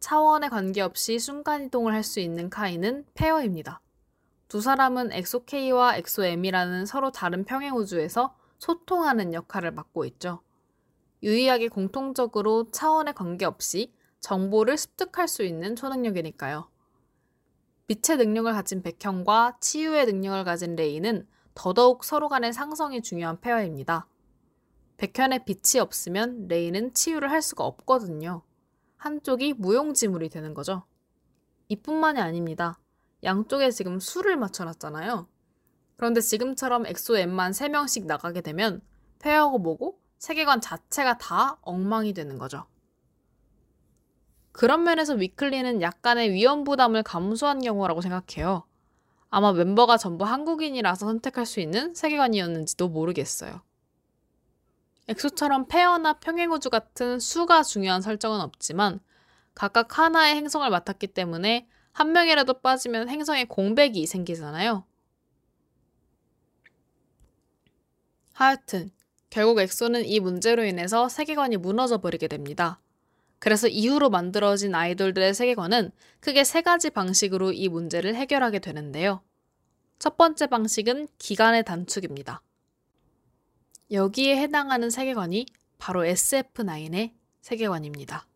차원에 0.00 0.48
관계없이 0.48 1.18
순간이동을 1.18 1.92
할 1.92 2.02
수 2.02 2.20
있는 2.20 2.50
카이는 2.50 3.04
페어입니다. 3.14 3.80
두 4.48 4.60
사람은 4.60 5.12
엑소K와 5.12 5.96
엑소M이라는 5.96 6.86
서로 6.86 7.10
다른 7.10 7.44
평행우주에서 7.44 8.36
소통하는 8.58 9.34
역할을 9.34 9.72
맡고 9.72 10.04
있죠. 10.06 10.40
유이하게 11.22 11.68
공통적으로 11.68 12.70
차원에 12.70 13.12
관계없이 13.12 13.92
정보를 14.20 14.76
습득할 14.76 15.28
수 15.28 15.44
있는 15.44 15.76
초능력이니까요. 15.76 16.68
빛의 17.86 18.18
능력을 18.18 18.52
가진 18.52 18.82
백현과 18.82 19.58
치유의 19.60 20.06
능력을 20.06 20.44
가진 20.44 20.74
레이는 20.74 21.26
더더욱 21.54 22.04
서로 22.04 22.28
간의 22.28 22.52
상성이 22.52 23.00
중요한 23.00 23.40
페어입니다. 23.40 24.06
백현의 24.96 25.44
빛이 25.44 25.80
없으면 25.80 26.48
레이는 26.48 26.94
치유를 26.94 27.30
할 27.30 27.42
수가 27.42 27.64
없거든요. 27.64 28.42
한쪽이 28.96 29.54
무용지물이 29.54 30.28
되는 30.30 30.54
거죠. 30.54 30.84
이뿐만이 31.68 32.20
아닙니다. 32.20 32.78
양쪽에 33.22 33.70
지금 33.70 34.00
수를 34.00 34.36
맞춰놨잖아요. 34.36 35.28
그런데 35.96 36.20
지금처럼 36.20 36.86
엑소 36.86 37.16
M만 37.16 37.52
3명씩 37.52 38.06
나가게 38.06 38.40
되면 38.40 38.80
페어고 39.18 39.58
뭐고 39.58 39.98
세계관 40.18 40.60
자체가 40.60 41.18
다 41.18 41.58
엉망이 41.62 42.12
되는 42.12 42.38
거죠. 42.38 42.66
그런 44.56 44.84
면에서 44.84 45.12
위클리는 45.12 45.82
약간의 45.82 46.32
위험 46.32 46.64
부담을 46.64 47.02
감수한 47.02 47.60
경우라고 47.60 48.00
생각해요. 48.00 48.64
아마 49.28 49.52
멤버가 49.52 49.98
전부 49.98 50.24
한국인이라서 50.24 51.04
선택할 51.04 51.44
수 51.44 51.60
있는 51.60 51.94
세계관이었는지도 51.94 52.88
모르겠어요. 52.88 53.60
엑소처럼 55.08 55.68
페어나 55.68 56.14
평행우주 56.14 56.70
같은 56.70 57.20
수가 57.20 57.64
중요한 57.64 58.00
설정은 58.00 58.40
없지만 58.40 59.00
각각 59.54 59.98
하나의 59.98 60.36
행성을 60.36 60.68
맡았기 60.70 61.08
때문에 61.08 61.68
한 61.92 62.12
명이라도 62.12 62.54
빠지면 62.60 63.10
행성에 63.10 63.44
공백이 63.44 64.06
생기잖아요. 64.06 64.84
하여튼 68.32 68.90
결국 69.28 69.58
엑소는 69.58 70.06
이 70.06 70.18
문제로 70.18 70.64
인해서 70.64 71.10
세계관이 71.10 71.58
무너져 71.58 71.98
버리게 71.98 72.26
됩니다. 72.26 72.80
그래서 73.38 73.68
이후로 73.68 74.10
만들어진 74.10 74.74
아이돌들의 74.74 75.34
세계관은 75.34 75.90
크게 76.20 76.44
세 76.44 76.62
가지 76.62 76.90
방식으로 76.90 77.52
이 77.52 77.68
문제를 77.68 78.14
해결하게 78.14 78.58
되는데요. 78.58 79.22
첫 79.98 80.16
번째 80.16 80.46
방식은 80.46 81.08
기간의 81.18 81.64
단축입니다. 81.64 82.42
여기에 83.90 84.36
해당하는 84.38 84.90
세계관이 84.90 85.46
바로 85.78 86.04
SF9의 86.04 87.12
세계관입니다. 87.40 88.26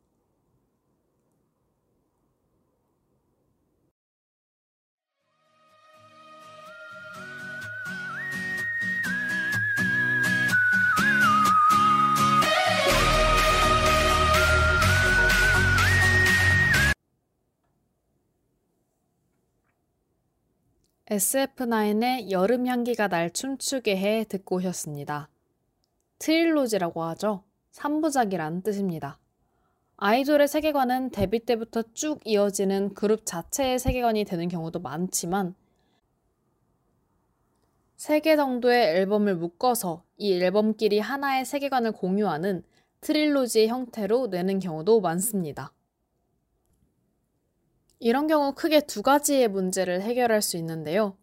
SF9의 21.10 22.30
여름 22.30 22.68
향기가 22.68 23.08
날 23.08 23.32
춤추게 23.32 23.96
해 23.96 24.24
듣고 24.28 24.56
오셨습니다. 24.56 25.28
트릴로지라고 26.20 27.02
하죠. 27.02 27.42
3부작이란 27.72 28.62
뜻입니다. 28.62 29.18
아이돌의 29.96 30.46
세계관은 30.46 31.10
데뷔 31.10 31.40
때부터 31.40 31.82
쭉 31.94 32.20
이어지는 32.24 32.94
그룹 32.94 33.26
자체의 33.26 33.80
세계관이 33.80 34.24
되는 34.24 34.46
경우도 34.46 34.78
많지만 34.78 35.56
3개 37.96 38.36
정도의 38.36 38.96
앨범을 38.98 39.34
묶어서 39.34 40.04
이 40.16 40.34
앨범끼리 40.34 41.00
하나의 41.00 41.44
세계관을 41.44 41.90
공유하는 41.90 42.62
트릴로지의 43.00 43.66
형태로 43.66 44.28
내는 44.28 44.60
경우도 44.60 45.00
많습니다. 45.00 45.72
이런 48.02 48.26
경우 48.26 48.54
크게 48.54 48.80
두 48.80 49.02
가지의 49.02 49.48
문제를 49.48 50.00
해결할 50.00 50.40
수 50.40 50.56
있는데요. 50.56 51.18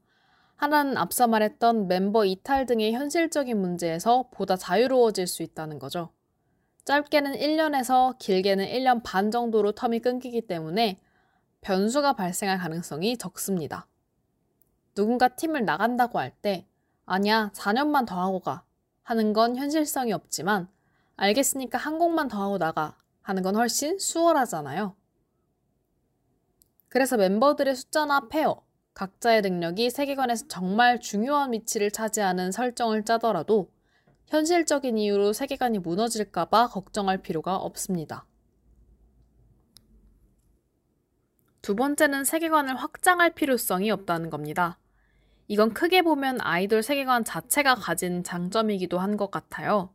하나는 0.55 0.95
앞서 0.95 1.27
말했던 1.27 1.87
멤버 1.87 2.23
이탈 2.23 2.67
등의 2.67 2.93
현실적인 2.93 3.59
문제에서 3.59 4.29
보다 4.31 4.55
자유로워질 4.55 5.25
수 5.25 5.41
있다는 5.41 5.79
거죠. 5.79 6.09
짧게는 6.85 7.33
1년에서 7.33 8.17
길게는 8.19 8.65
1년 8.67 9.01
반 9.03 9.31
정도로 9.31 9.73
텀이 9.73 10.03
끊기기 10.03 10.41
때문에 10.41 10.99
변수가 11.61 12.13
발생할 12.13 12.59
가능성이 12.59 13.17
적습니다. 13.17 13.87
누군가 14.93 15.29
팀을 15.29 15.65
나간다고 15.65 16.19
할 16.19 16.31
때, 16.31 16.67
아니야, 17.05 17.51
4년만 17.55 18.05
더 18.05 18.21
하고 18.21 18.39
가. 18.39 18.63
하는 19.01 19.33
건 19.33 19.55
현실성이 19.55 20.13
없지만, 20.13 20.67
알겠으니까 21.15 21.77
한 21.77 21.97
곡만 21.97 22.27
더 22.27 22.41
하고 22.41 22.57
나가. 22.57 22.97
하는 23.21 23.43
건 23.43 23.55
훨씬 23.55 23.99
수월하잖아요. 23.99 24.95
그래서 26.89 27.17
멤버들의 27.17 27.75
숫자나 27.75 28.27
페어, 28.29 28.63
각자의 28.93 29.41
능력이 29.41 29.89
세계관에서 29.89 30.47
정말 30.47 30.99
중요한 30.99 31.53
위치를 31.53 31.91
차지하는 31.91 32.51
설정을 32.51 33.05
짜더라도 33.05 33.71
현실적인 34.27 34.97
이유로 34.97 35.33
세계관이 35.33 35.79
무너질까봐 35.79 36.67
걱정할 36.69 37.21
필요가 37.21 37.55
없습니다. 37.57 38.25
두 41.61 41.75
번째는 41.75 42.23
세계관을 42.23 42.75
확장할 42.75 43.33
필요성이 43.33 43.91
없다는 43.91 44.29
겁니다. 44.29 44.79
이건 45.47 45.73
크게 45.73 46.01
보면 46.01 46.39
아이돌 46.41 46.83
세계관 46.83 47.23
자체가 47.23 47.75
가진 47.75 48.23
장점이기도 48.23 48.99
한 48.99 49.17
것 49.17 49.31
같아요. 49.31 49.93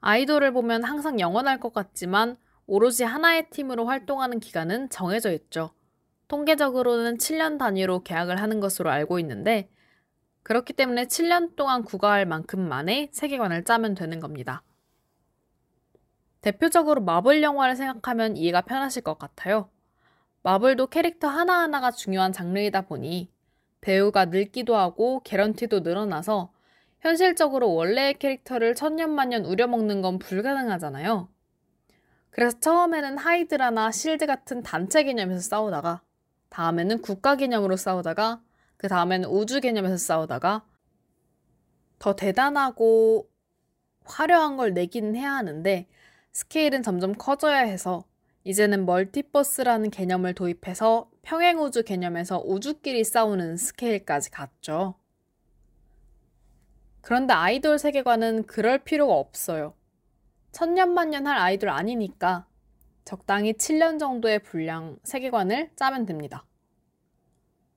아이돌을 0.00 0.52
보면 0.52 0.84
항상 0.84 1.20
영원할 1.20 1.58
것 1.60 1.72
같지만 1.72 2.36
오로지 2.66 3.04
하나의 3.04 3.50
팀으로 3.50 3.86
활동하는 3.86 4.40
기간은 4.40 4.90
정해져 4.90 5.32
있죠. 5.32 5.70
통계적으로는 6.28 7.18
7년 7.18 7.58
단위로 7.58 8.02
계약을 8.02 8.40
하는 8.40 8.60
것으로 8.60 8.90
알고 8.90 9.18
있는데 9.20 9.68
그렇기 10.42 10.72
때문에 10.72 11.06
7년 11.06 11.56
동안 11.56 11.82
구가할 11.82 12.26
만큼만의 12.26 13.10
세계관을 13.12 13.64
짜면 13.64 13.94
되는 13.94 14.20
겁니다. 14.20 14.62
대표적으로 16.40 17.00
마블 17.00 17.42
영화를 17.42 17.74
생각하면 17.74 18.36
이해가 18.36 18.60
편하실 18.62 19.02
것 19.02 19.18
같아요. 19.18 19.68
마블도 20.42 20.86
캐릭터 20.86 21.26
하나하나가 21.26 21.90
중요한 21.90 22.32
장르이다 22.32 22.82
보니 22.82 23.28
배우가 23.80 24.26
늙기도 24.26 24.76
하고 24.76 25.20
개런티도 25.24 25.80
늘어나서 25.80 26.52
현실적으로 27.00 27.74
원래의 27.74 28.14
캐릭터를 28.14 28.74
천년만년 28.74 29.44
우려먹는 29.44 30.02
건 30.02 30.18
불가능하잖아요. 30.18 31.28
그래서 32.30 32.58
처음에는 32.60 33.18
하이드라나 33.18 33.90
실드 33.90 34.26
같은 34.26 34.62
단체 34.62 35.02
개념에서 35.02 35.40
싸우다가 35.40 36.02
다음에는 36.56 37.02
국가 37.02 37.36
개념으로 37.36 37.76
싸우다가 37.76 38.40
그 38.78 38.88
다음에는 38.88 39.28
우주 39.28 39.60
개념에서 39.60 39.98
싸우다가 39.98 40.64
더 41.98 42.16
대단하고 42.16 43.28
화려한 44.06 44.56
걸 44.56 44.72
내기는 44.72 45.14
해야 45.16 45.32
하는데 45.32 45.86
스케일은 46.32 46.82
점점 46.82 47.12
커져야 47.12 47.58
해서 47.58 48.06
이제는 48.44 48.86
멀티버스라는 48.86 49.90
개념을 49.90 50.32
도입해서 50.32 51.10
평행우주 51.20 51.82
개념에서 51.82 52.40
우주끼리 52.42 53.04
싸우는 53.04 53.58
스케일까지 53.58 54.30
갔죠. 54.30 54.94
그런데 57.02 57.34
아이돌 57.34 57.78
세계관은 57.78 58.46
그럴 58.46 58.78
필요가 58.78 59.12
없어요. 59.12 59.74
천년만년 60.52 61.26
할 61.26 61.36
아이돌 61.36 61.68
아니니까 61.68 62.46
적당히 63.06 63.52
7년 63.52 64.00
정도의 64.00 64.40
분량 64.40 64.98
세계관을 65.04 65.70
짜면 65.76 66.06
됩니다. 66.06 66.44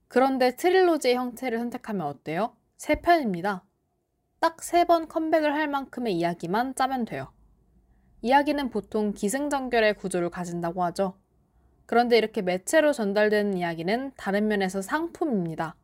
그런데 0.07 0.55
트릴로지의 0.55 1.15
형태를 1.15 1.59
선택하면 1.59 2.07
어때요? 2.07 2.57
3편입니다. 2.79 3.61
딱 4.39 4.57
3번 4.57 5.07
컴백을 5.07 5.53
할 5.53 5.67
만큼의 5.67 6.15
이야기만 6.17 6.73
짜면 6.73 7.05
돼요. 7.05 7.31
이야기는 8.23 8.71
보통 8.71 9.13
기승전결의 9.13 9.97
구조를 9.97 10.31
가진다고 10.31 10.83
하죠. 10.85 11.15
그런데 11.85 12.17
이렇게 12.17 12.41
매체로 12.41 12.91
전달되는 12.91 13.55
이야기는 13.55 14.13
다른 14.17 14.47
면에서 14.47 14.81
상품입니다. 14.81 15.75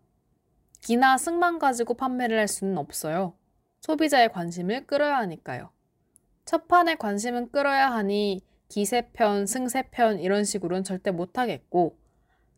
기나 0.82 1.20
승만 1.20 1.60
가지고 1.60 1.94
판매를 1.94 2.40
할 2.40 2.48
수는 2.48 2.80
없어요. 2.80 3.36
소비자의 3.82 4.32
관심을 4.32 4.88
끌어야 4.88 5.18
하니까요. 5.18 5.70
첫 6.46 6.68
판에 6.68 6.96
관심은 6.96 7.52
끌어야 7.52 7.92
하니 7.92 8.42
기세편, 8.68 9.46
승세편 9.46 10.20
이런 10.20 10.44
식으로는 10.44 10.84
절대 10.84 11.12
못하겠고 11.12 11.98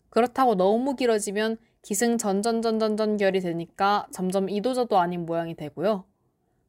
그렇다고 0.10 0.56
너무 0.56 0.96
길어지면 0.96 1.58
기승 1.82 2.18
전전전전전결이 2.18 3.40
되니까 3.42 4.08
점점 4.12 4.50
이도저도 4.50 4.98
아닌 4.98 5.26
모양이 5.26 5.56
되고요. 5.56 6.06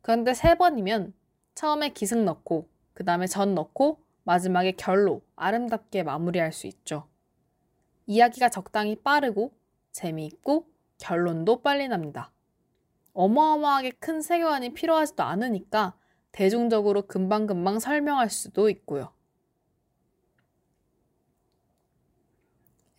그런데 0.03 0.35
세 0.35 0.55
번이면 0.55 1.14
처음에 1.55 1.90
기승 1.90 2.24
넣고 2.24 2.68
그 2.94 3.05
다음에 3.05 3.27
전 3.27 3.55
넣고 3.55 4.01
마지막에 4.24 4.72
결로 4.72 5.22
아름답게 5.37 6.03
마무리할 6.03 6.53
수 6.53 6.66
있죠. 6.66 7.09
이야기가 8.07 8.48
적당히 8.48 8.96
빠르고 8.96 9.53
재미있고 9.92 10.66
결론도 10.98 11.62
빨리 11.62 11.88
납니다. 11.88 12.33
어마어마하게 13.12 13.92
큰 13.98 14.20
세계관이 14.20 14.74
필요하지도 14.74 15.22
않으니까 15.22 15.94
대중적으로 16.31 17.03
금방금방 17.03 17.81
설명할 17.81 18.31
수도 18.31 18.68
있고요. 18.70 19.12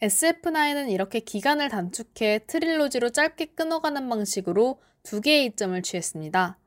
SF9은 0.02 0.90
이렇게 0.90 1.20
기간을 1.20 1.68
단축해 1.70 2.46
트릴로지로 2.48 3.10
짧게 3.10 3.48
끊어가는 3.48 4.08
방식으로 4.08 4.80
두 5.04 5.20
개의 5.20 5.46
이점을 5.48 5.82
취했습니다. 5.82 6.58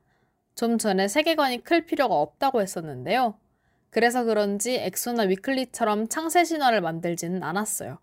좀 0.55 0.77
전에 0.77 1.07
세계관이 1.07 1.63
클 1.63 1.85
필요가 1.85 2.15
없다고 2.15 2.61
했었는데요. 2.61 3.39
그래서 3.89 4.23
그런지 4.23 4.75
엑소나 4.75 5.23
위클리처럼 5.23 6.09
창세 6.09 6.43
신화를 6.43 6.81
만들지는 6.81 7.43
않았어요. 7.43 7.99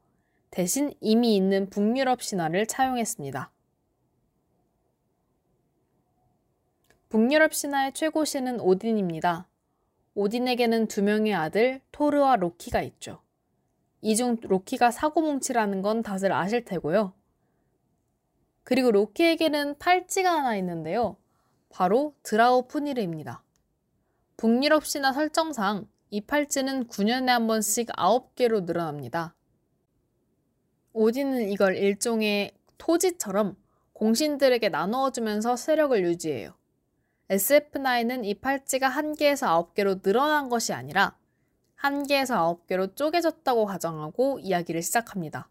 대신 0.50 0.92
이미 1.00 1.36
있는 1.36 1.70
북유럽 1.70 2.22
신화를 2.22 2.66
차용했습니다. 2.66 3.52
북유럽 7.08 7.54
신화의 7.54 7.92
최고 7.92 8.24
신은 8.24 8.60
오딘입니다. 8.60 9.48
오딘에게는 10.14 10.88
두 10.88 11.02
명의 11.02 11.34
아들 11.34 11.80
토르와 11.92 12.36
로키가 12.36 12.82
있죠. 12.82 13.20
이중 14.02 14.36
로키가 14.40 14.90
사고뭉치라는 14.90 15.82
건 15.82 16.02
다들 16.02 16.32
아실 16.32 16.64
테고요. 16.64 17.12
그리고 18.64 18.90
로키에게는 18.90 19.78
팔찌가 19.78 20.32
하나 20.32 20.56
있는데요. 20.56 21.16
바로 21.70 22.14
드라우 22.22 22.66
푸니르입니다. 22.66 23.42
북유럽 24.36 24.86
신화 24.86 25.12
설정상 25.12 25.86
이 26.10 26.20
팔찌는 26.20 26.88
9년에 26.88 27.26
한 27.26 27.46
번씩 27.46 27.88
9개로 27.88 28.64
늘어납니다. 28.64 29.34
오딘은 30.92 31.50
이걸 31.50 31.76
일종의 31.76 32.52
토지처럼 32.78 33.56
공신들에게 33.92 34.70
나누어주면서 34.70 35.56
세력을 35.56 36.02
유지해요. 36.02 36.54
SF9은 37.28 38.24
이 38.24 38.34
팔찌가 38.34 38.88
한 38.88 39.14
개에서 39.14 39.46
아홉 39.46 39.74
개로 39.74 40.00
늘어난 40.00 40.48
것이 40.48 40.72
아니라 40.72 41.16
한 41.80 42.06
개에서 42.06 42.34
아홉 42.34 42.66
개로 42.66 42.94
쪼개졌다고 42.94 43.64
가정하고 43.64 44.38
이야기를 44.40 44.82
시작합니다. 44.82 45.48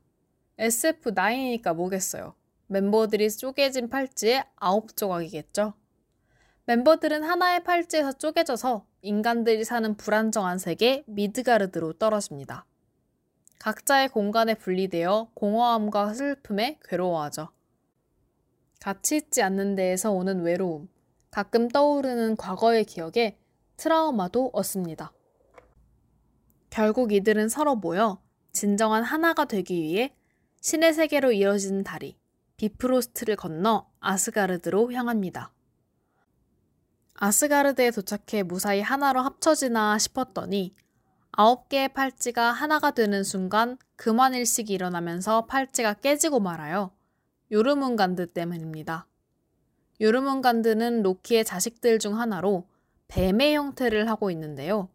SF9이니까 0.60 1.74
뭐겠어요? 1.74 2.36
멤버들이 2.68 3.32
쪼개진 3.32 3.90
팔찌의 3.90 4.46
아홉 4.58 4.96
조각이겠죠? 4.96 5.74
멤버들은 6.66 7.24
하나의 7.24 7.64
팔찌에서 7.64 8.12
쪼개져서 8.12 8.86
인간들이 9.02 9.64
사는 9.64 9.98
불안정한 9.98 10.60
세계 10.60 11.04
미드가르드로 11.08 11.94
떨어집니다. 11.94 12.68
각자의 13.58 14.10
공간에 14.10 14.54
분리되어 14.54 15.32
공허함과 15.34 16.14
슬픔에 16.14 16.78
괴로워하죠. 16.84 17.50
같이 18.80 19.16
있지 19.16 19.42
않는 19.42 19.74
데에서 19.74 20.12
오는 20.12 20.44
외로움, 20.44 20.90
가끔 21.32 21.70
떠오르는 21.70 22.36
과거의 22.36 22.86
기억에 22.86 23.40
트라우마도 23.78 24.52
얻습니다. 24.54 25.12
결국 26.70 27.12
이들은 27.12 27.50
서로 27.50 27.76
모여 27.76 28.22
진정한 28.52 29.04
하나가 29.04 29.46
되기 29.46 29.82
위해 29.82 30.16
신의 30.62 30.94
세계로 30.94 31.32
이어지는 31.32 31.84
다리, 31.84 32.18
비프로스트를 32.58 33.36
건너 33.36 33.90
아스가르드로 34.00 34.92
향합니다. 34.92 35.54
아스가르드에 37.16 37.92
도착해 37.92 38.44
무사히 38.44 38.82
하나로 38.82 39.22
합쳐지나 39.22 39.98
싶었더니 39.98 40.74
아홉 41.32 41.70
개의 41.70 41.90
팔찌가 41.90 42.52
하나가 42.52 42.92
되는 42.92 43.24
순간 43.24 43.78
그만 43.96 44.34
일식이 44.34 44.74
일어나면서 44.74 45.46
팔찌가 45.46 45.94
깨지고 45.94 46.40
말아요. 46.40 46.92
요르문간드 47.52 48.28
때문입니다. 48.32 49.08
요르문간드는 50.02 51.04
로키의 51.04 51.46
자식들 51.46 52.00
중 52.00 52.20
하나로 52.20 52.68
뱀의 53.10 53.56
형태를 53.56 54.10
하고 54.10 54.32
있는데요. 54.32 54.90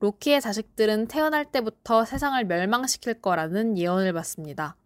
로키의 0.00 0.40
자식들은 0.40 1.08
태어날 1.08 1.44
때부터 1.44 2.04
세상을 2.04 2.42
멸망시킬 2.44 3.20
거라는 3.20 3.76
예언을 3.76 4.12
받습니다. 4.12 4.76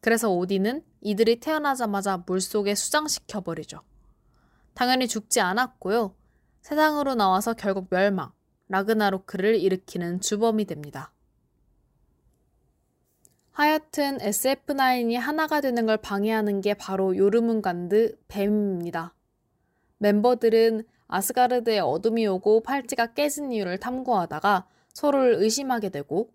그래서 0.00 0.30
오디는 0.30 0.82
이들이 1.02 1.40
태어나자마자 1.40 2.22
물속에 2.26 2.74
수장시켜버리죠. 2.74 3.82
당연히 4.74 5.08
죽지 5.08 5.40
않았고요. 5.40 6.14
세상으로 6.62 7.14
나와서 7.14 7.52
결국 7.52 7.88
멸망, 7.90 8.32
라그나로크를 8.68 9.56
일으키는 9.56 10.20
주범이 10.20 10.64
됩니다. 10.64 11.12
하여튼 13.52 14.16
SF9이 14.18 15.16
하나가 15.16 15.60
되는 15.60 15.84
걸 15.84 15.98
방해하는 15.98 16.62
게 16.62 16.72
바로 16.72 17.14
요르문간드 17.14 18.16
뱀입니다. 18.28 19.14
멤버들은 19.98 20.84
아스가르드에 21.10 21.80
어둠이 21.80 22.26
오고 22.26 22.62
팔찌가 22.62 23.12
깨진 23.14 23.52
이유를 23.52 23.78
탐구하다가 23.78 24.66
서로를 24.92 25.34
의심하게 25.34 25.90
되고 25.90 26.30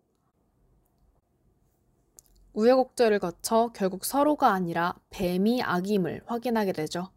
우여곡절을 2.53 3.19
거쳐 3.19 3.71
결국 3.75 4.05
서로가 4.05 4.51
아니라 4.53 4.95
뱀이 5.09 5.61
악임을 5.61 6.21
확인하게 6.25 6.71
되죠. 6.71 7.09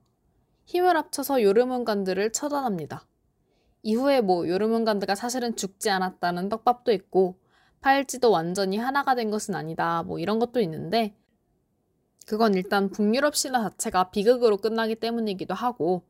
힘을 0.67 0.97
합쳐서 0.97 1.43
요르문간드를 1.43 2.33
처단합니다. 2.33 3.07
이후에 3.83 4.21
뭐 4.21 4.49
요르문간드가 4.49 5.15
사실은 5.15 5.55
죽지 5.55 5.91
않았다는 5.91 6.49
떡밥도 6.49 6.93
있고 6.93 7.39
팔찌도 7.81 8.31
완전히 8.31 8.77
하나가 8.77 9.15
된 9.15 9.31
것은 9.31 9.55
아니다 9.55 10.03
뭐 10.03 10.19
이런 10.19 10.39
것도 10.41 10.61
있는데 10.61 11.17
그건 12.27 12.55
일단 12.55 12.91
북유럽 12.91 13.37
신화 13.37 13.63
자체가 13.63 14.11
비극으로 14.11 14.59
끝나기 14.59 14.97
때문이기도 14.97 15.55
하고 15.55 16.05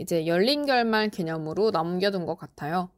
이제 0.00 0.26
열린 0.26 0.64
결말 0.64 1.10
개념으로 1.10 1.72
남겨둔 1.72 2.24
것 2.24 2.34
같아요. 2.34 2.88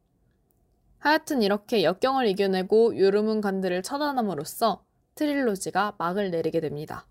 하여튼 0.98 1.42
이렇게 1.42 1.82
역경을 1.82 2.28
이겨내고 2.28 2.96
요르문간드를 2.96 3.82
처단함으로써 3.82 4.84
트릴로지가 5.16 5.96
막을 5.98 6.30
내리게 6.30 6.60
됩니다. 6.60 7.08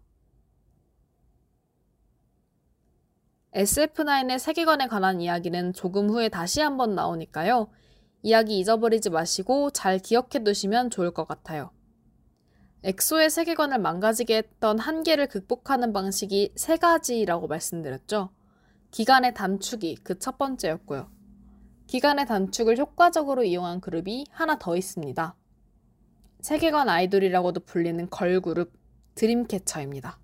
SF9의 3.54 4.39
세계관에 4.39 4.88
관한 4.88 5.19
이야기는 5.19 5.73
조금 5.73 6.10
후에 6.10 6.30
다시 6.30 6.62
한번 6.62 6.95
나오니까요. 6.95 7.69
이야기 8.23 8.60
잊어버리지 8.60 9.10
마시고 9.10 9.71
잘 9.71 9.99
기억해 9.99 10.45
두시면 10.45 10.89
좋을 10.89 11.12
것 11.12 11.27
같아요. 11.27 11.69
엑소의 12.84 13.30
세계관을 13.30 13.80
망가지게 13.80 14.38
했던 14.38 14.80
한계를 14.80 15.27
극복하는 15.27 15.91
방식이 15.91 16.54
세 16.56 16.77
가지라고 16.77 17.47
말씀드렸죠. 17.47 18.30
기간의 18.91 19.34
단축이 19.34 19.95
그 20.04 20.19
첫 20.19 20.38
번째였고요. 20.38 21.10
기간의 21.88 22.25
단축을 22.25 22.77
효과적으로 22.77 23.43
이용한 23.43 23.82
그룹이 23.82 24.27
하나 24.32 24.58
더 24.60 24.77
있습니다. 24.77 25.36
세계관 26.41 26.89
아이돌이라고도 26.89 27.62
불리는 27.62 28.10
걸그룹 28.10 28.73
드림캐쳐입니다. 29.15 30.20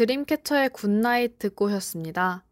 드림캐쳐의 0.00 0.70
굿나잇 0.70 1.38
듣고 1.38 1.66
오셨습니다. 1.66 2.42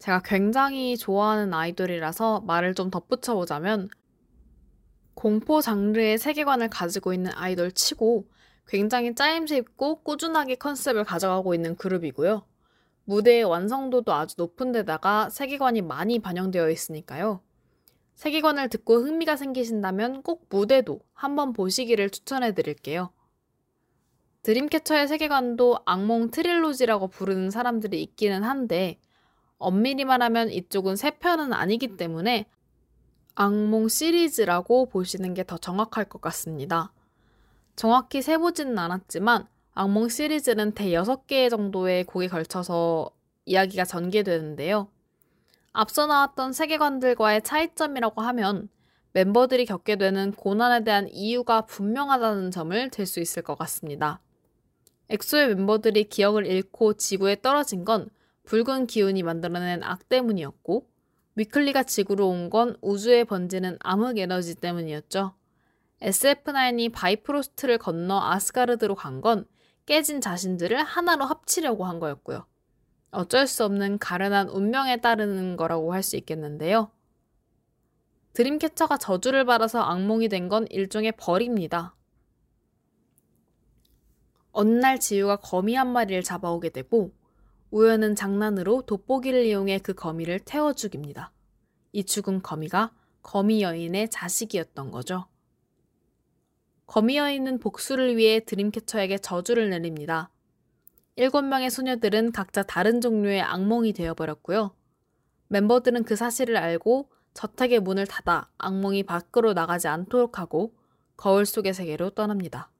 제가 0.00 0.20
굉장히 0.24 0.96
좋아하는 0.96 1.54
아이돌이라서 1.54 2.40
말을 2.40 2.74
좀 2.74 2.90
덧붙여 2.90 3.36
보자면 3.36 3.88
공포 5.14 5.60
장르의 5.60 6.18
세계관을 6.18 6.70
가지고 6.70 7.12
있는 7.12 7.30
아이돌 7.36 7.70
치고 7.70 8.26
굉장히 8.66 9.14
짜임새 9.14 9.58
있고 9.58 10.02
꾸준하게 10.02 10.56
컨셉을 10.56 11.04
가져가고 11.04 11.54
있는 11.54 11.76
그룹이고요. 11.76 12.44
무대의 13.04 13.44
완성도도 13.44 14.12
아주 14.12 14.34
높은 14.36 14.72
데다가 14.72 15.30
세계관이 15.30 15.82
많이 15.82 16.18
반영되어 16.18 16.68
있으니까요. 16.68 17.42
세계관을 18.16 18.70
듣고 18.70 18.96
흥미가 18.96 19.36
생기신다면 19.36 20.24
꼭 20.24 20.46
무대도 20.48 20.98
한번 21.12 21.52
보시기를 21.52 22.10
추천해 22.10 22.54
드릴게요. 22.54 23.12
드림캐쳐의 24.42 25.08
세계관도 25.08 25.80
악몽 25.84 26.30
트릴로지라고 26.30 27.08
부르는 27.08 27.50
사람들이 27.50 28.02
있기는 28.02 28.44
한데 28.44 28.98
엄밀히 29.58 30.04
말하면 30.04 30.50
이쪽은 30.50 30.96
세 30.96 31.10
편은 31.10 31.52
아니기 31.52 31.96
때문에 31.96 32.46
악몽 33.34 33.88
시리즈라고 33.88 34.86
보시는 34.86 35.34
게 35.34 35.44
더 35.44 35.58
정확할 35.58 36.04
것 36.06 36.20
같습니다. 36.20 36.92
정확히 37.76 38.22
세보지는 38.22 38.78
않았지만 38.78 39.46
악몽 39.74 40.08
시리즈는 40.08 40.72
대 40.72 40.86
6개 40.90 41.48
정도의 41.50 42.04
곡에 42.04 42.28
걸쳐서 42.28 43.10
이야기가 43.44 43.84
전개되는데요. 43.84 44.88
앞서 45.72 46.06
나왔던 46.06 46.52
세계관들과의 46.52 47.42
차이점이라고 47.42 48.20
하면 48.22 48.68
멤버들이 49.12 49.66
겪게 49.66 49.96
되는 49.96 50.32
고난에 50.32 50.84
대한 50.84 51.08
이유가 51.08 51.62
분명하다는 51.62 52.50
점을 52.50 52.90
들 52.90 53.06
수 53.06 53.20
있을 53.20 53.42
것 53.42 53.56
같습니다. 53.58 54.20
엑소의 55.10 55.48
멤버들이 55.54 56.04
기억을 56.04 56.46
잃고 56.46 56.94
지구에 56.94 57.40
떨어진 57.40 57.84
건 57.84 58.08
붉은 58.44 58.86
기운이 58.86 59.22
만들어낸 59.22 59.82
악 59.82 60.08
때문이었고, 60.08 60.86
위클리가 61.36 61.84
지구로 61.84 62.28
온 62.28 62.50
건 62.50 62.76
우주에 62.80 63.24
번지는 63.24 63.78
암흑 63.80 64.18
에너지 64.18 64.54
때문이었죠. 64.54 65.34
SF9이 66.02 66.92
바이프로스트를 66.92 67.78
건너 67.78 68.20
아스가르드로 68.20 68.94
간 68.94 69.20
건 69.20 69.46
깨진 69.86 70.20
자신들을 70.20 70.82
하나로 70.82 71.24
합치려고 71.24 71.84
한 71.84 71.98
거였고요. 72.00 72.46
어쩔 73.10 73.46
수 73.46 73.64
없는 73.64 73.98
가련한 73.98 74.48
운명에 74.48 74.98
따르는 74.98 75.56
거라고 75.56 75.92
할 75.94 76.02
수 76.02 76.16
있겠는데요. 76.16 76.90
드림캐쳐가 78.34 78.98
저주를 78.98 79.44
받아서 79.44 79.80
악몽이 79.80 80.28
된 80.28 80.48
건 80.48 80.66
일종의 80.70 81.12
벌입니다. 81.12 81.94
어느 84.52 84.70
날 84.70 84.98
지우가 84.98 85.36
거미 85.36 85.74
한 85.74 85.92
마리를 85.92 86.22
잡아오게 86.22 86.70
되고 86.70 87.12
우연은 87.70 88.14
장난으로 88.14 88.82
돋보기를 88.82 89.44
이용해 89.44 89.80
그 89.80 89.94
거미를 89.94 90.40
태워 90.40 90.72
죽입니다. 90.72 91.32
이 91.92 92.04
죽은 92.04 92.42
거미가 92.42 92.92
거미 93.22 93.62
여인의 93.62 94.10
자식이었던 94.10 94.90
거죠. 94.90 95.26
거미 96.86 97.18
여인은 97.18 97.58
복수를 97.58 98.16
위해 98.16 98.40
드림캐쳐에게 98.40 99.18
저주를 99.18 99.68
내립니다. 99.68 100.30
일곱 101.16 101.42
명의 101.42 101.68
소녀들은 101.70 102.32
각자 102.32 102.62
다른 102.62 103.00
종류의 103.00 103.42
악몽이 103.42 103.92
되어버렸고요. 103.92 104.74
멤버들은 105.48 106.04
그 106.04 106.16
사실을 106.16 106.56
알고 106.56 107.10
저택의 107.34 107.80
문을 107.80 108.06
닫아 108.06 108.48
악몽이 108.56 109.02
밖으로 109.02 109.52
나가지 109.52 109.88
않도록 109.88 110.38
하고 110.38 110.72
거울 111.16 111.44
속의 111.44 111.74
세계로 111.74 112.10
떠납니다. 112.10 112.70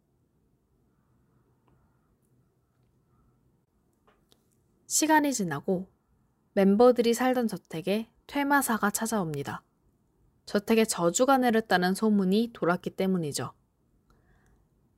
시간이 4.89 5.35
지나고 5.35 5.87
멤버들이 6.55 7.13
살던 7.13 7.47
저택에 7.47 8.09
퇴마사가 8.27 8.91
찾아옵니다. 8.91 9.63
저택에 10.47 10.87
저주가 10.87 11.37
내렸다는 11.37 11.95
소문이 11.95 12.53
돌았기 12.55 12.91
때문이죠. 12.91 13.53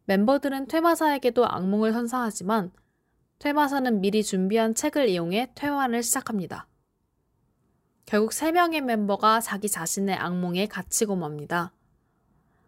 멤버들은 0.04 0.68
퇴마사에게도 0.68 1.44
악몽을 1.44 1.92
선사하지만 1.92 2.70
퇴마사는 3.40 4.00
미리 4.00 4.22
준비한 4.22 4.76
책을 4.76 5.08
이용해 5.08 5.52
퇴화를 5.56 6.04
시작합니다. 6.04 6.68
결국 8.06 8.30
3명의 8.30 8.82
멤버가 8.82 9.40
자기 9.40 9.68
자신의 9.68 10.14
악몽에 10.14 10.66
갇히고 10.66 11.16
맙니다. 11.16 11.72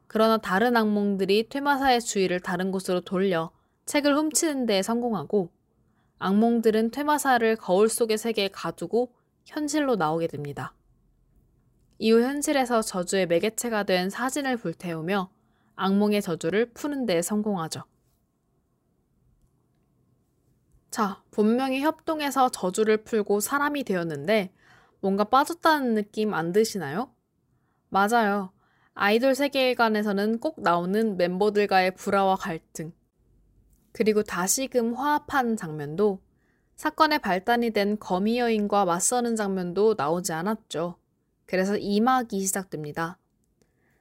그러나 0.09 0.39
다른 0.39 0.77
악몽들이 0.77 1.49
퇴마사의 1.49 2.01
주의를 2.01 2.41
다른 2.41 2.73
곳으로 2.73 3.03
돌려 3.03 3.53
책을 3.87 4.17
훔치는 4.17 4.67
데 4.67 4.83
성공하고 4.83 5.53
악몽들은 6.23 6.93
퇴마사를 6.93 7.57
거울 7.57 7.89
속의 7.89 8.17
세계에 8.17 8.47
가두고 8.47 9.13
현실로 9.45 9.97
나오게 9.97 10.29
됩니다. 10.29 10.73
이후 11.99 12.23
현실에서 12.23 12.81
저주의 12.81 13.27
매개체가 13.27 13.83
된 13.83 14.09
사진을 14.09 14.57
불태우며 14.57 15.31
악몽의 15.75 16.23
저주를 16.23 16.71
푸는 16.75 17.07
데 17.07 17.23
성공하죠. 17.23 17.83
자, 20.93 21.25
분명히 21.33 21.81
협동해서 21.81 22.51
저주를 22.51 22.99
풀고 22.99 23.41
사람이 23.41 23.83
되었는데 23.83 24.53
뭔가 25.01 25.25
빠졌다는 25.25 25.95
느낌 25.95 26.35
안 26.35 26.53
드시나요? 26.53 27.13
맞아요. 27.89 28.53
아이돌 28.95 29.35
세계관에서는 29.35 30.39
꼭 30.39 30.61
나오는 30.61 31.17
멤버들과의 31.17 31.97
불화와 31.97 32.37
갈등, 32.37 32.93
그리고 33.93 34.23
다시금 34.23 34.95
화합한 34.95 35.57
장면도 35.57 36.21
사건의 36.77 37.21
발단이 37.21 37.71
된 37.71 37.99
거미 37.99 38.39
여인과 38.39 38.85
맞서는 38.87 39.37
장면도 39.37 39.95
나오지 39.97 40.33
않았죠. 40.33 40.97
그래서 41.47 41.75
2막이 41.75 42.41
시작됩니다. 42.41 43.19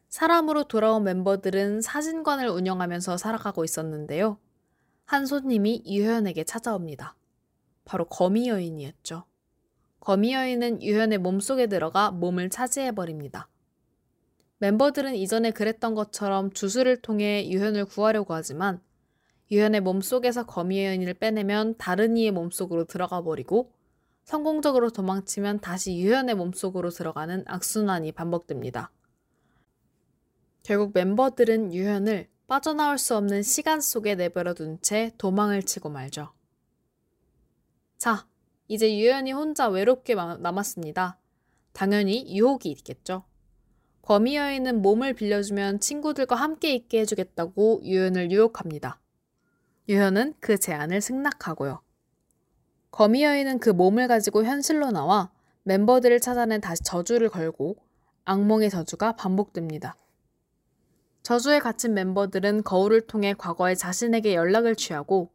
사람으로 0.09 0.65
돌아온 0.65 1.03
멤버들은 1.03 1.81
사진관을 1.81 2.49
운영하면서 2.49 3.17
살아가고 3.17 3.63
있었는데요. 3.63 4.39
한 5.05 5.25
손님이 5.25 5.83
유현에게 5.85 6.43
찾아옵니다. 6.43 7.15
바로 7.85 8.05
거미 8.05 8.49
여인이었죠. 8.49 9.25
거미 9.99 10.33
여인은 10.33 10.81
유현의 10.81 11.19
몸속에 11.19 11.67
들어가 11.67 12.11
몸을 12.11 12.49
차지해버립니다. 12.49 13.49
멤버들은 14.57 15.15
이전에 15.15 15.51
그랬던 15.51 15.95
것처럼 15.95 16.51
주술을 16.51 17.01
통해 17.01 17.47
유현을 17.49 17.85
구하려고 17.85 18.33
하지만 18.33 18.81
유현의 19.51 19.81
몸속에서 19.81 20.45
거미 20.45 20.85
여인을 20.85 21.15
빼내면 21.15 21.75
다른 21.77 22.15
이의 22.15 22.31
몸속으로 22.31 22.85
들어가 22.85 23.21
버리고 23.21 23.73
성공적으로 24.23 24.91
도망치면 24.91 25.59
다시 25.59 25.97
유현의 25.97 26.35
몸속으로 26.35 26.89
들어가는 26.89 27.43
악순환이 27.47 28.13
반복됩니다. 28.13 28.91
결국 30.63 30.91
멤버들은 30.93 31.73
유현을 31.73 32.29
빠져나올 32.47 32.97
수 32.97 33.17
없는 33.17 33.43
시간 33.43 33.81
속에 33.81 34.15
내버려 34.15 34.53
둔 34.53 34.79
채 34.81 35.11
도망을 35.17 35.63
치고 35.63 35.89
말죠. 35.89 36.31
자, 37.97 38.25
이제 38.69 38.97
유연이 38.97 39.33
혼자 39.33 39.67
외롭게 39.67 40.15
남았습니다. 40.15 41.19
당연히 41.73 42.33
유혹이 42.33 42.71
있겠죠. 42.71 43.25
거미 44.01 44.37
여인은 44.37 44.81
몸을 44.81 45.13
빌려주면 45.13 45.81
친구들과 45.81 46.35
함께 46.35 46.73
있게 46.73 47.01
해주겠다고 47.01 47.81
유연을 47.83 48.31
유혹합니다. 48.31 49.00
유연은 49.89 50.35
그 50.39 50.57
제안을 50.57 51.01
승낙하고요. 51.01 51.81
거미 52.91 53.23
여인은 53.23 53.59
그 53.59 53.69
몸을 53.69 54.07
가지고 54.07 54.43
현실로 54.43 54.91
나와 54.91 55.31
멤버들을 55.63 56.19
찾아내 56.19 56.59
다시 56.59 56.83
저주를 56.83 57.29
걸고 57.29 57.77
악몽의 58.25 58.69
저주가 58.69 59.15
반복됩니다. 59.15 59.95
저주에 61.23 61.59
갇힌 61.59 61.93
멤버들은 61.93 62.63
거울을 62.63 63.01
통해 63.01 63.33
과거의 63.37 63.77
자신에게 63.77 64.35
연락을 64.35 64.75
취하고 64.75 65.31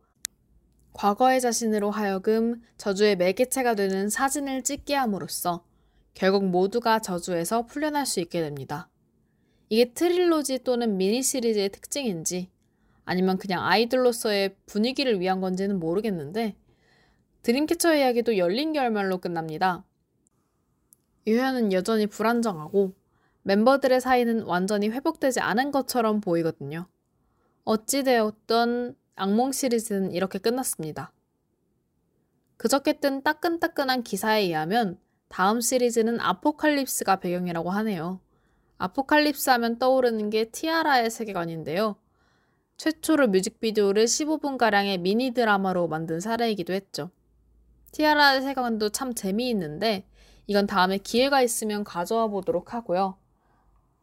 과거의 0.93 1.41
자신으로 1.41 1.91
하여금 1.91 2.63
저주의 2.77 3.17
매개체가 3.17 3.75
되는 3.75 4.09
사진을 4.09 4.63
찍게 4.63 4.95
함으로써 4.95 5.65
결국 6.15 6.47
모두가 6.47 7.01
저주에서 7.01 7.67
풀려날 7.67 8.07
수 8.07 8.21
있게 8.21 8.41
됩니다. 8.41 8.89
이게 9.69 9.93
트릴로지 9.93 10.61
또는 10.65 10.97
미니 10.97 11.23
시리즈의 11.23 11.69
특징인지 11.69 12.51
아니면 13.07 13.39
그냥 13.39 13.65
아이들로서의 13.65 14.57
분위기를 14.67 15.21
위한 15.21 15.41
건지는 15.41 15.79
모르겠는데 15.79 16.57
드림캐쳐 17.43 17.95
이야기도 17.95 18.37
열린 18.37 18.73
결말로 18.73 19.19
끝납니다. 19.19 19.85
유현은 21.29 21.73
여전히 21.73 22.07
불안정하고 22.09 22.95
멤버들의 23.43 24.01
사이는 24.01 24.43
완전히 24.43 24.89
회복되지 24.91 25.39
않은 25.41 25.71
것처럼 25.71 26.21
보이거든요. 26.21 26.89
어찌되었던 27.65 28.97
악몽 29.15 29.53
시리즈는 29.53 30.11
이렇게 30.11 30.41
끝났습니다. 30.41 31.13
그저께 32.57 32.95
뜬 32.95 33.23
따끈따끈한 33.23 34.03
기사에 34.03 34.43
의하면 34.43 34.99
다음 35.29 35.61
시리즈는 35.61 36.21
아포칼립스가 36.21 37.17
배경이라고 37.21 37.71
하네요. 37.71 38.21
아포칼립스 38.79 39.51
하면 39.51 39.79
떠오르는 39.79 40.31
게 40.31 40.47
티아라의 40.51 41.11
세계관인데요. 41.11 41.97
최초로 42.77 43.29
뮤직비디오를 43.29 44.05
15분가량의 44.05 45.01
미니 45.01 45.31
드라마로 45.31 45.89
만든 45.89 46.21
사례이기도 46.21 46.73
했죠. 46.73 47.11
티아라의 47.93 48.43
세계관도 48.43 48.91
참 48.91 49.15
재미있는데 49.15 50.07
이건 50.47 50.67
다음에 50.67 50.99
기회가 50.99 51.41
있으면 51.41 51.85
가져와 51.85 52.27
보도록 52.27 52.75
하고요. 52.75 53.17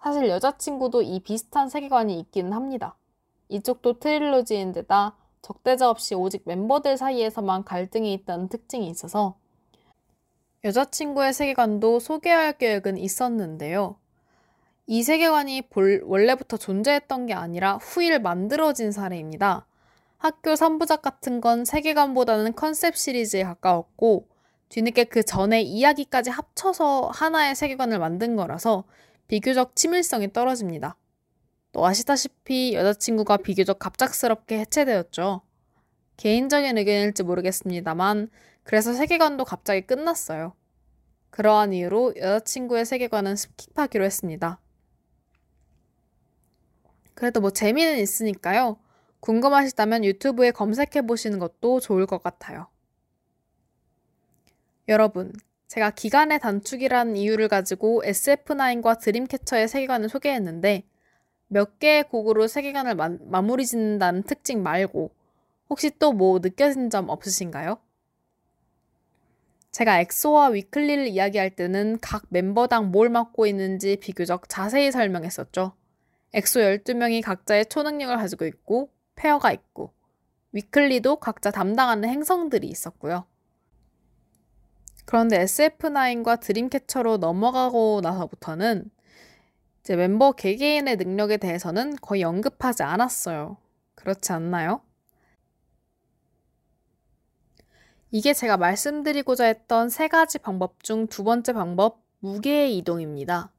사실 0.02 0.28
여자친구도 0.28 1.04
이 1.04 1.20
비슷한 1.20 1.70
세계관이 1.70 2.20
있기는 2.20 2.52
합니다. 2.52 2.98
이쪽도 3.50 4.00
트릴로지인데다 4.00 5.16
적대자 5.42 5.90
없이 5.90 6.16
오직 6.16 6.42
멤버들 6.46 6.98
사이에서만 6.98 7.64
갈등이 7.64 8.12
있다는 8.14 8.50
특징이 8.50 8.90
있어서 8.90 9.38
여자친구의 10.64 11.34
세계관도 11.34 12.00
소개할 12.00 12.58
계획은 12.58 12.98
있었는데요. 12.98 13.98
이 14.86 15.02
세계관이 15.02 15.64
볼, 15.70 16.02
원래부터 16.06 16.58
존재했던 16.58 17.26
게 17.26 17.34
아니라 17.34 17.78
후일 17.78 18.20
만들어진 18.20 18.92
사례입니다. 18.92 19.66
학교 20.18 20.54
3부작 20.54 21.02
같은 21.02 21.42
건 21.42 21.64
세계관보다는 21.66 22.56
컨셉 22.56 22.96
시리즈에 22.98 23.44
가까웠고 23.44 24.28
뒤늦게 24.70 25.06
그 25.06 25.24
전에 25.24 25.62
이야기까지 25.62 26.30
합쳐서 26.30 27.12
하나의 27.14 27.56
세계관을 27.56 28.00
만든 28.00 28.36
거라서 28.36 28.84
비교적 29.28 29.76
친밀성이 29.76 30.34
떨어집니다. 30.34 30.98
또 31.72 31.86
아시다시피 31.86 32.74
여자친구가 32.74 33.38
비교적 33.38 33.80
갑작스럽게 33.80 34.60
해체되었죠. 34.60 35.42
개인적인 36.18 36.78
의견일지 36.78 37.24
모르겠습니다만 37.24 38.30
그래서 38.64 38.94
세계관도 38.94 39.46
갑자기 39.46 39.82
끝났어요. 39.82 40.54
그러한 41.30 41.74
이유로 41.74 42.16
여자친구의 42.18 42.86
세계관은 42.86 43.34
skip하기로 43.36 44.04
했습니다. 44.04 44.60
그래도 47.14 47.42
뭐 47.42 47.52
재미는 47.52 47.98
있으니까요. 48.00 48.78
궁금하시다면 49.20 50.04
유튜브에 50.04 50.52
검색해 50.52 51.04
보시는 51.08 51.40
것도 51.40 51.80
좋을 51.80 52.06
것 52.06 52.22
같아요. 52.22 52.68
여러분, 54.90 55.32
제가 55.68 55.92
기간의 55.92 56.40
단축이라는 56.40 57.16
이유를 57.16 57.48
가지고 57.48 58.04
SF9과 58.04 59.00
드림캐쳐의 59.00 59.68
세계관을 59.68 60.10
소개했는데 60.10 60.84
몇 61.48 61.80
개의 61.80 62.04
곡으로 62.04 62.48
세계관을 62.48 62.96
마, 62.96 63.10
마무리 63.22 63.66
짓는다는 63.66 64.24
특징 64.24 64.62
말고 64.62 65.12
혹시 65.70 65.92
또 65.98 66.12
뭐 66.12 66.40
느껴진 66.40 66.90
점 66.90 67.10
없으신가요? 67.10 67.78
제가 69.72 70.02
엑소와 70.02 70.50
위클리를 70.50 71.08
이야기할 71.08 71.50
때는 71.56 71.98
각 72.02 72.26
멤버당 72.30 72.92
뭘 72.92 73.10
맡고 73.10 73.48
있는지 73.48 73.96
비교적 73.98 74.48
자세히 74.48 74.92
설명했었죠. 74.92 75.74
엑소 76.34 76.60
12명이 76.60 77.22
각자의 77.22 77.68
초능력을 77.68 78.16
가지고 78.18 78.46
있고 78.46 78.90
pair가 79.16 79.52
있고 79.52 79.94
위클리도 80.52 81.18
각자 81.18 81.52
담당하는 81.52 82.10
행성들이 82.10 82.68
있었고요. 82.68 83.26
그런데 85.06 85.44
SF9과 85.44 86.40
드림캐쳐로 86.40 87.18
넘어가고 87.18 88.02
나서부터는 88.02 88.90
이제 89.82 89.96
멤버 89.96 90.32
개개인의 90.32 90.96
능력에 90.96 91.38
대해서는 91.38 91.98
거의 91.98 92.24
언급하지 92.24 92.84
않았어요. 92.84 93.58
그렇지 93.96 94.32
않나요? 94.32 94.82
이게 98.12 98.34
제가 98.34 98.58
말씀드리고자 98.58 99.46
했던 99.46 99.90
세 99.90 100.08
가지 100.08 100.38
방법 100.40 100.84
중 100.84 101.08
두 101.08 101.24
번째 101.24 101.54
방법, 101.54 102.02
무게의 102.20 102.78
이동입니다. 102.78 103.52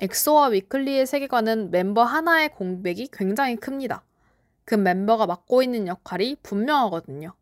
엑소와 0.00 0.46
위클리의 0.46 1.06
세계관은 1.06 1.70
멤버 1.70 2.02
하나의 2.02 2.48
공백이 2.54 3.08
굉장히 3.12 3.56
큽니다. 3.56 4.02
그 4.64 4.74
멤버가 4.74 5.26
맡고 5.26 5.62
있는 5.62 5.86
역할이 5.86 6.36
분명하거든요. 6.42 7.34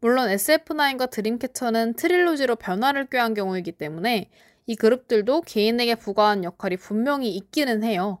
물론 0.00 0.28
SF9과 0.28 1.10
드림캐쳐는 1.10 1.94
트릴로지로 1.94 2.56
변화를 2.56 3.06
꾀한 3.06 3.34
경우이기 3.34 3.72
때문에 3.72 4.30
이 4.66 4.76
그룹들도 4.76 5.40
개인에게 5.42 5.96
부과한 5.96 6.44
역할이 6.44 6.76
분명히 6.76 7.34
있기는 7.34 7.82
해요. 7.82 8.20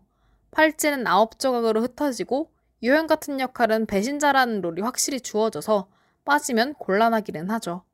팔찌는 0.50 1.06
아홉 1.06 1.38
조각으로 1.38 1.82
흩어지고 1.82 2.50
유형 2.82 3.06
같은 3.06 3.38
역할은 3.38 3.86
배신자라는 3.86 4.60
롤이 4.60 4.82
확실히 4.82 5.20
주어져서 5.20 5.88
빠지면 6.24 6.74
곤란하기는 6.74 7.48
하죠. 7.50 7.84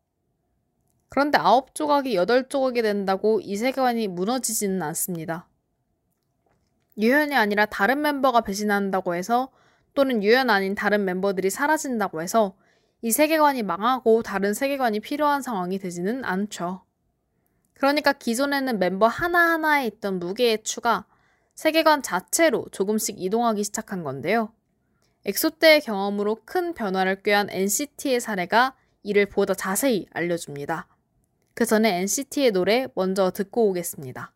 그런데 1.11 1.39
아홉 1.39 1.75
조각이 1.75 2.15
여덟 2.15 2.49
조각이 2.49 2.81
된다고 2.81 3.41
이 3.41 3.57
세계관이 3.57 4.09
무너지지는 4.09 4.83
않습니다. 4.83 5.47
유현이 6.99 7.35
아니라 7.35 7.65
다른 7.67 8.03
멤버가 8.03 8.41
배신한다고 8.41 9.15
해서 9.15 9.51
또는 9.95 10.23
유현 10.23 10.51
아닌 10.51 10.75
다른 10.75 11.05
멤버들이 11.05 11.51
사라진다고 11.51 12.23
해서 12.23 12.57
이 13.01 13.13
세계관이 13.13 13.63
망하고 13.63 14.23
다른 14.23 14.55
세계관이 14.55 15.01
필요한 15.01 15.41
상황이 15.41 15.79
되지는 15.79 16.25
않죠. 16.25 16.83
그러니까 17.75 18.13
기존에는 18.13 18.79
멤버 18.81 19.07
하나하나에 19.07 19.87
있던 19.87 20.19
무게의 20.19 20.65
추가, 20.65 21.07
세계관 21.55 22.03
자체로 22.03 22.67
조금씩 22.73 23.21
이동하기 23.21 23.63
시작한 23.63 24.03
건데요. 24.03 24.53
엑소 25.25 25.51
때의 25.51 25.81
경험으로 25.83 26.39
큰 26.45 26.75
변화를 26.75 27.23
꾀한 27.23 27.49
NCT의 27.51 28.21
사례가 28.21 28.75
이를 29.03 29.27
보다 29.27 29.55
자세히 29.55 30.07
알려줍니다. 30.13 30.89
그 31.55 31.65
전에 31.65 32.01
NCT의 32.01 32.53
노래 32.53 32.89
먼저 32.95 33.31
듣고 33.31 33.69
오겠습니다. 33.69 34.33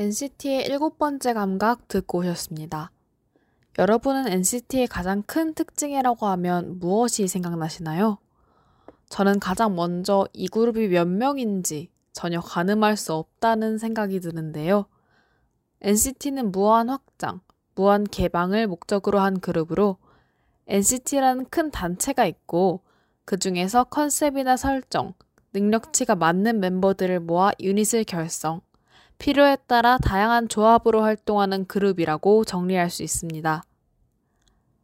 NCT의 0.00 0.64
일곱 0.64 0.96
번째 0.96 1.34
감각 1.34 1.86
듣고 1.86 2.20
오셨습니다. 2.20 2.90
여러분은 3.78 4.28
NCT의 4.28 4.86
가장 4.86 5.22
큰 5.24 5.52
특징이라고 5.52 6.24
하면 6.24 6.78
무엇이 6.78 7.28
생각나시나요? 7.28 8.16
저는 9.10 9.40
가장 9.40 9.76
먼저 9.76 10.26
이 10.32 10.48
그룹이 10.48 10.88
몇 10.88 11.06
명인지 11.06 11.90
전혀 12.14 12.40
가늠할 12.40 12.96
수 12.96 13.12
없다는 13.12 13.76
생각이 13.76 14.20
드는데요. 14.20 14.86
NCT는 15.82 16.50
무한 16.50 16.88
확장, 16.88 17.42
무한 17.74 18.04
개방을 18.04 18.68
목적으로 18.68 19.20
한 19.20 19.38
그룹으로 19.38 19.98
NCT라는 20.66 21.44
큰 21.50 21.70
단체가 21.70 22.24
있고 22.24 22.80
그 23.26 23.38
중에서 23.38 23.84
컨셉이나 23.84 24.56
설정, 24.56 25.12
능력치가 25.52 26.14
맞는 26.14 26.58
멤버들을 26.60 27.20
모아 27.20 27.50
유닛을 27.60 28.04
결성, 28.04 28.62
필요에 29.20 29.56
따라 29.66 29.98
다양한 29.98 30.48
조합으로 30.48 31.02
활동하는 31.02 31.66
그룹이라고 31.66 32.44
정리할 32.44 32.88
수 32.88 33.02
있습니다. 33.02 33.62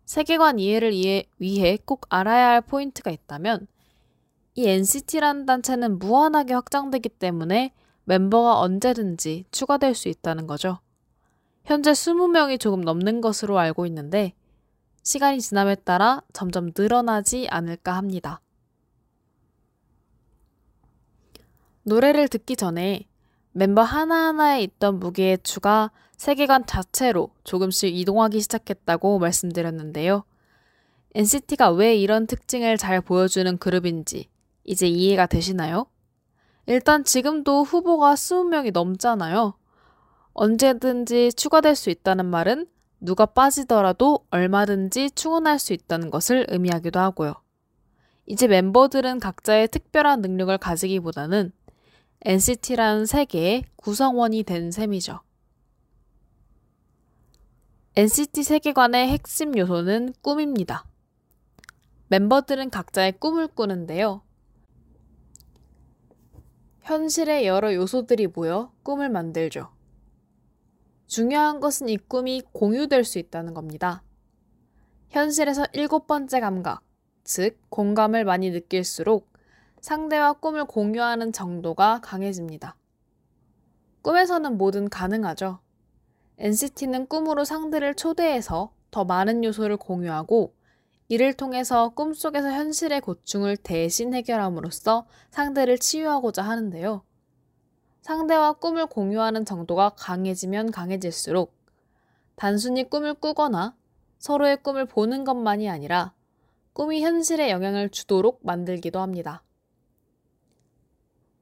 세계관 0.05 0.59
이해를 0.59 0.93
위해 0.93 1.79
꼭 1.87 2.07
알아야 2.11 2.51
할 2.51 2.61
포인트가 2.61 3.11
있다면 3.11 3.67
이 4.55 4.69
NCT라는 4.69 5.47
단체는 5.47 5.99
무한하게 5.99 6.53
확장되기 6.53 7.09
때문에 7.09 7.73
멤버가 8.05 8.61
언제든지 8.61 9.47
추가될 9.51 9.95
수 9.95 10.09
있다는 10.09 10.47
거죠. 10.47 10.81
현재 11.65 11.93
20명이 11.93 12.61
조금 12.61 12.83
넘는 12.83 13.23
것으로 13.23 13.59
알고 13.59 13.87
있는데 13.87 14.35
시간이 15.03 15.41
지남에 15.41 15.77
따라 15.77 16.23
점점 16.35 16.73
늘어나지 16.77 17.49
않을까 17.49 17.97
합니다. 17.97 18.43
노래를 21.85 22.29
듣기 22.29 22.55
전에 22.55 23.07
멤버 23.57 23.81
하나하나에 23.81 24.63
있던 24.65 24.99
무게의 24.99 25.39
추가 25.43 25.91
세계관 26.19 26.67
자체로 26.67 27.31
조금씩 27.43 27.97
이동하기 27.97 28.39
시작했다고 28.39 29.19
말씀드렸는데요. 29.19 30.25
NCT가 31.15 31.71
왜 31.71 31.97
이런 31.97 32.27
특징을 32.27 32.77
잘 32.77 33.01
보여주는 33.01 33.57
그룹인지 33.57 34.29
이제 34.65 34.87
이해가 34.87 35.25
되시나요? 35.25 35.87
일단 36.67 37.03
지금도 37.03 37.63
후보가 37.63 38.13
20명이 38.13 38.73
넘잖아요. 38.73 39.55
언제든지 40.35 41.33
추가될 41.33 41.77
수 41.77 41.89
있다는 41.89 42.27
말은 42.27 42.67
누가 43.01 43.25
빠지더라도 43.25 44.27
얼마든지 44.31 45.13
충원할 45.13 45.59
수 45.59 45.73
있다는 45.73 46.11
것을 46.11 46.45
의미하기도 46.51 47.01
하고요. 47.01 47.33
이제 48.27 48.49
멤버들은 48.49 49.19
각자의 49.19 49.69
특별한 49.69 50.21
능력을 50.21 50.59
가지기보다는 50.59 51.53
NCT라는 52.23 53.07
세계의 53.07 53.65
구성원이 53.77 54.43
된 54.43 54.71
셈이죠. 54.71 55.21
NCT 57.95 58.43
세계관의 58.43 59.09
핵심 59.09 59.57
요소는 59.57 60.15
꿈입니다. 60.23 60.87
멤버들은 62.09 62.71
각자의 62.71 63.13
꿈을 63.19 63.49
꾸는데요. 63.49 64.23
현실의 66.83 67.47
여러 67.47 67.75
요소들이 67.75 68.29
모여 68.29 68.73
꿈을 68.83 69.09
만들죠. 69.09 69.73
중요한 71.07 71.61
것은 71.61 71.89
이 71.89 71.97
꿈이 71.97 72.43
공유될 72.53 73.05
수 73.05 73.19
있다는 73.19 73.55
겁니다. 73.55 74.03
현실에서 75.09 75.67
일곱 75.73 76.07
번째 76.07 76.41
감각, 76.41 76.83
즉, 77.25 77.59
공감을 77.71 78.25
많이 78.25 78.51
느낄수록 78.51 79.33
상대와 79.81 80.35
꿈을 80.35 80.65
공유하는 80.65 81.33
정도가 81.33 82.01
강해집니다. 82.03 82.77
꿈에서는 84.03 84.57
뭐든 84.57 84.89
가능하죠. 84.89 85.61
NCT는 86.39 87.07
꿈으로 87.07 87.45
상대를 87.45 87.95
초대해서 87.95 88.73
더 88.91 89.05
많은 89.05 89.43
요소를 89.45 89.77
공유하고 89.77 90.55
이를 91.09 91.35
통해서 91.35 91.91
꿈속에서 91.91 92.51
현실의 92.51 93.01
고충을 93.01 93.57
대신 93.57 94.13
해결함으로써 94.13 95.07
상대를 95.31 95.79
치유하고자 95.79 96.43
하는데요. 96.43 97.03
상대와 98.03 98.55
꿈을 98.55 98.87
공유하는 98.87 99.45
정도가 99.45 99.91
강해지면 99.91 100.71
강해질수록 100.71 101.55
단순히 102.37 102.89
꿈을 102.89 103.15
꾸거나 103.15 103.77
서로의 104.19 104.63
꿈을 104.63 104.85
보는 104.85 105.25
것만이 105.25 105.69
아니라 105.69 106.13
꿈이 106.73 107.03
현실에 107.03 107.51
영향을 107.51 107.89
주도록 107.91 108.41
만들기도 108.43 109.01
합니다. 109.01 109.43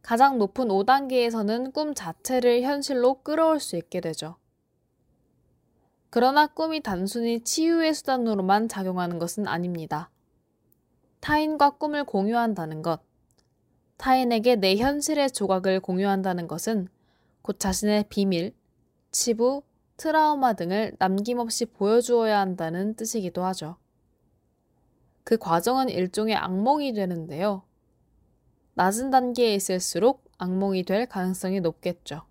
가장 0.05 0.37
높은 0.37 0.69
5단계에서는 0.69 1.73
꿈 1.73 1.95
자체를 1.95 2.61
현실로 2.61 3.23
끌어올 3.23 3.59
수 3.59 3.77
있게 3.77 4.03
되죠. 4.03 4.37
그러나 6.11 6.47
꿈이 6.47 6.83
단순히 6.83 7.41
치유의 7.41 7.95
수단으로만 7.95 8.69
작용하는 8.69 9.19
것은 9.19 9.49
아닙니다. 9.49 10.11
타인과 11.21 11.71
꿈을 11.79 12.05
공유한다는 12.05 12.83
것, 12.83 13.01
타인에게 13.97 14.57
내 14.57 14.77
현실의 14.77 15.31
조각을 15.31 15.81
공유한다는 15.81 16.49
것은 16.49 16.89
곧 17.41 17.59
자신의 17.59 18.05
비밀, 18.11 18.55
치부, 19.11 19.63
트라우마 19.97 20.53
등을 20.53 20.97
남김없이 20.99 21.65
보여주어야 21.65 22.41
한다는 22.41 22.95
뜻이기도 22.95 23.43
하죠. 23.45 23.79
그 25.25 25.39
과정은 25.39 25.89
일종의 25.89 26.37
악몽이 26.37 26.93
되는데요. 26.93 27.63
낮은 28.75 29.11
단계에 29.11 29.55
있을수록 29.55 30.25
악몽이 30.39 30.85
될 30.85 31.07
가능성이 31.07 31.61
높겠죠. 31.61 32.23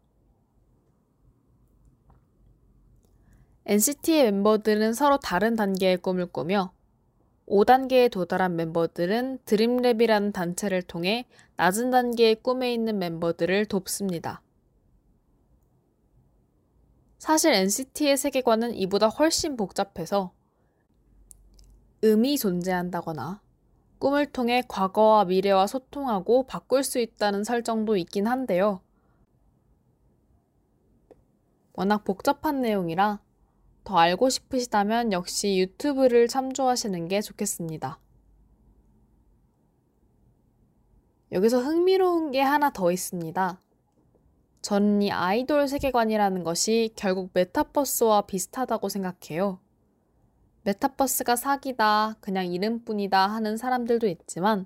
NCT의 3.65 4.31
멤버들은 4.31 4.93
서로 4.93 5.17
다른 5.17 5.55
단계의 5.55 5.97
꿈을 5.97 6.25
꾸며 6.25 6.73
5단계에 7.47 8.11
도달한 8.11 8.55
멤버들은 8.55 9.39
드림랩이라는 9.45 10.33
단체를 10.33 10.81
통해 10.81 11.25
낮은 11.55 11.91
단계의 11.91 12.35
꿈에 12.35 12.73
있는 12.73 12.99
멤버들을 12.99 13.65
돕습니다. 13.65 14.41
사실 17.19 17.53
NCT의 17.53 18.17
세계관은 18.17 18.75
이보다 18.75 19.07
훨씬 19.07 19.55
복잡해서 19.55 20.33
음이 22.03 22.37
존재한다거나 22.37 23.42
꿈을 24.03 24.25
통해 24.25 24.61
과거와 24.67 25.23
미래와 25.23 25.65
소통하고 25.65 26.45
바꿀 26.45 26.83
수 26.83 26.99
있다는 26.99 27.45
설정도 27.45 27.95
있긴 27.95 28.27
한데요. 28.27 28.81
워낙 31.71 32.03
복잡한 32.03 32.59
내용이라 32.59 33.21
더 33.85 33.97
알고 33.97 34.29
싶으시다면 34.29 35.13
역시 35.13 35.57
유튜브를 35.57 36.27
참조하시는 36.27 37.07
게 37.07 37.21
좋겠습니다. 37.21 37.97
여기서 41.31 41.59
흥미로운 41.59 42.31
게 42.31 42.41
하나 42.41 42.71
더 42.71 42.91
있습니다. 42.91 43.57
저는 44.61 45.01
이 45.01 45.11
아이돌 45.13 45.69
세계관이라는 45.69 46.43
것이 46.43 46.91
결국 46.97 47.29
메타버스와 47.33 48.23
비슷하다고 48.23 48.89
생각해요. 48.89 49.62
메타버스가 50.63 51.35
사기다, 51.35 52.15
그냥 52.21 52.45
이름뿐이다 52.45 53.27
하는 53.27 53.57
사람들도 53.57 54.07
있지만, 54.07 54.65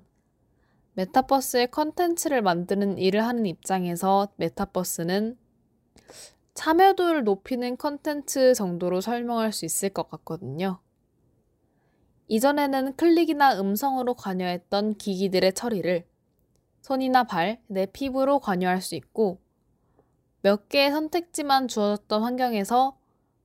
메타버스의 0.94 1.70
컨텐츠를 1.70 2.42
만드는 2.42 2.98
일을 2.98 3.24
하는 3.24 3.46
입장에서 3.46 4.28
메타버스는 4.36 5.36
참여도를 6.54 7.24
높이는 7.24 7.76
컨텐츠 7.76 8.54
정도로 8.54 9.00
설명할 9.00 9.52
수 9.52 9.64
있을 9.64 9.90
것 9.90 10.08
같거든요. 10.10 10.80
이전에는 12.28 12.96
클릭이나 12.96 13.60
음성으로 13.60 14.14
관여했던 14.14 14.96
기기들의 14.96 15.52
처리를 15.52 16.06
손이나 16.82 17.24
발, 17.24 17.60
내 17.66 17.86
피부로 17.86 18.38
관여할 18.38 18.80
수 18.82 18.94
있고 18.94 19.40
몇 20.42 20.68
개의 20.68 20.90
선택지만 20.90 21.68
주어졌던 21.68 22.22
환경에서 22.22 22.98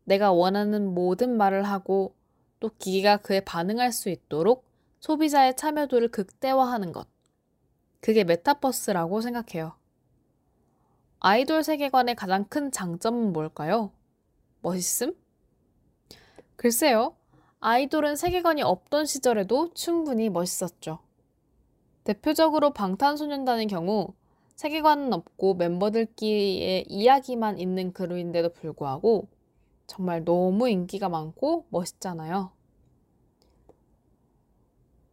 내가 0.05 0.31
원하는 0.31 0.93
모든 0.93 1.37
말을 1.37 1.63
하고 1.63 2.15
또 2.63 2.69
기기가 2.79 3.17
그에 3.17 3.41
반응할 3.41 3.91
수 3.91 4.07
있도록 4.07 4.63
소비자의 5.01 5.57
참여도를 5.57 6.07
극대화하는 6.11 6.93
것. 6.93 7.09
그게 7.99 8.23
메타버스라고 8.23 9.19
생각해요. 9.19 9.75
아이돌 11.19 11.65
세계관의 11.65 12.15
가장 12.15 12.45
큰 12.45 12.71
장점은 12.71 13.33
뭘까요? 13.33 13.91
멋있음? 14.61 15.13
글쎄요. 16.55 17.17
아이돌은 17.59 18.15
세계관이 18.15 18.61
없던 18.61 19.07
시절에도 19.07 19.73
충분히 19.73 20.29
멋있었죠. 20.29 20.99
대표적으로 22.05 22.71
방탄소년단의 22.71 23.67
경우 23.67 24.13
세계관은 24.55 25.11
없고 25.11 25.55
멤버들끼리의 25.55 26.85
이야기만 26.87 27.59
있는 27.59 27.91
그룹인데도 27.91 28.53
불구하고 28.53 29.27
정말 29.87 30.23
너무 30.23 30.69
인기가 30.69 31.09
많고 31.09 31.65
멋있잖아요. 31.69 32.51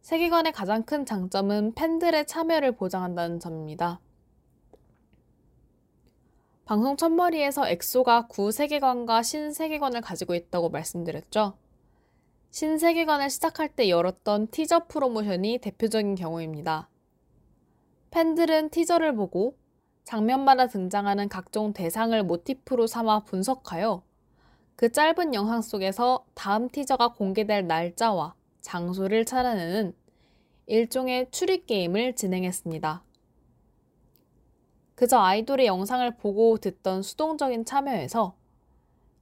세계관의 0.01 0.51
가장 0.51 0.83
큰 0.83 1.05
장점은 1.05 1.73
팬들의 1.75 2.25
참여를 2.25 2.73
보장한다는 2.73 3.39
점입니다. 3.39 3.99
방송 6.65 6.95
첫머리에서 6.95 7.67
엑소가 7.67 8.27
구세계관과 8.27 9.23
신세계관을 9.23 10.01
가지고 10.01 10.35
있다고 10.35 10.69
말씀드렸죠. 10.69 11.57
신세계관을 12.49 13.29
시작할 13.29 13.69
때 13.69 13.89
열었던 13.89 14.47
티저 14.47 14.87
프로모션이 14.87 15.59
대표적인 15.59 16.15
경우입니다. 16.15 16.89
팬들은 18.11 18.69
티저를 18.69 19.15
보고 19.15 19.57
장면마다 20.03 20.67
등장하는 20.67 21.29
각종 21.29 21.73
대상을 21.73 22.21
모티프로 22.23 22.87
삼아 22.87 23.23
분석하여 23.23 24.03
그 24.81 24.91
짧은 24.91 25.35
영상 25.35 25.61
속에서 25.61 26.25
다음 26.33 26.67
티저가 26.67 27.09
공개될 27.09 27.67
날짜와 27.67 28.33
장소를 28.61 29.25
찾아내는 29.25 29.93
일종의 30.65 31.29
추리 31.29 31.67
게임을 31.67 32.15
진행했습니다. 32.15 33.03
그저 34.95 35.19
아이돌의 35.19 35.67
영상을 35.67 36.17
보고 36.17 36.57
듣던 36.57 37.03
수동적인 37.03 37.63
참여에서 37.63 38.35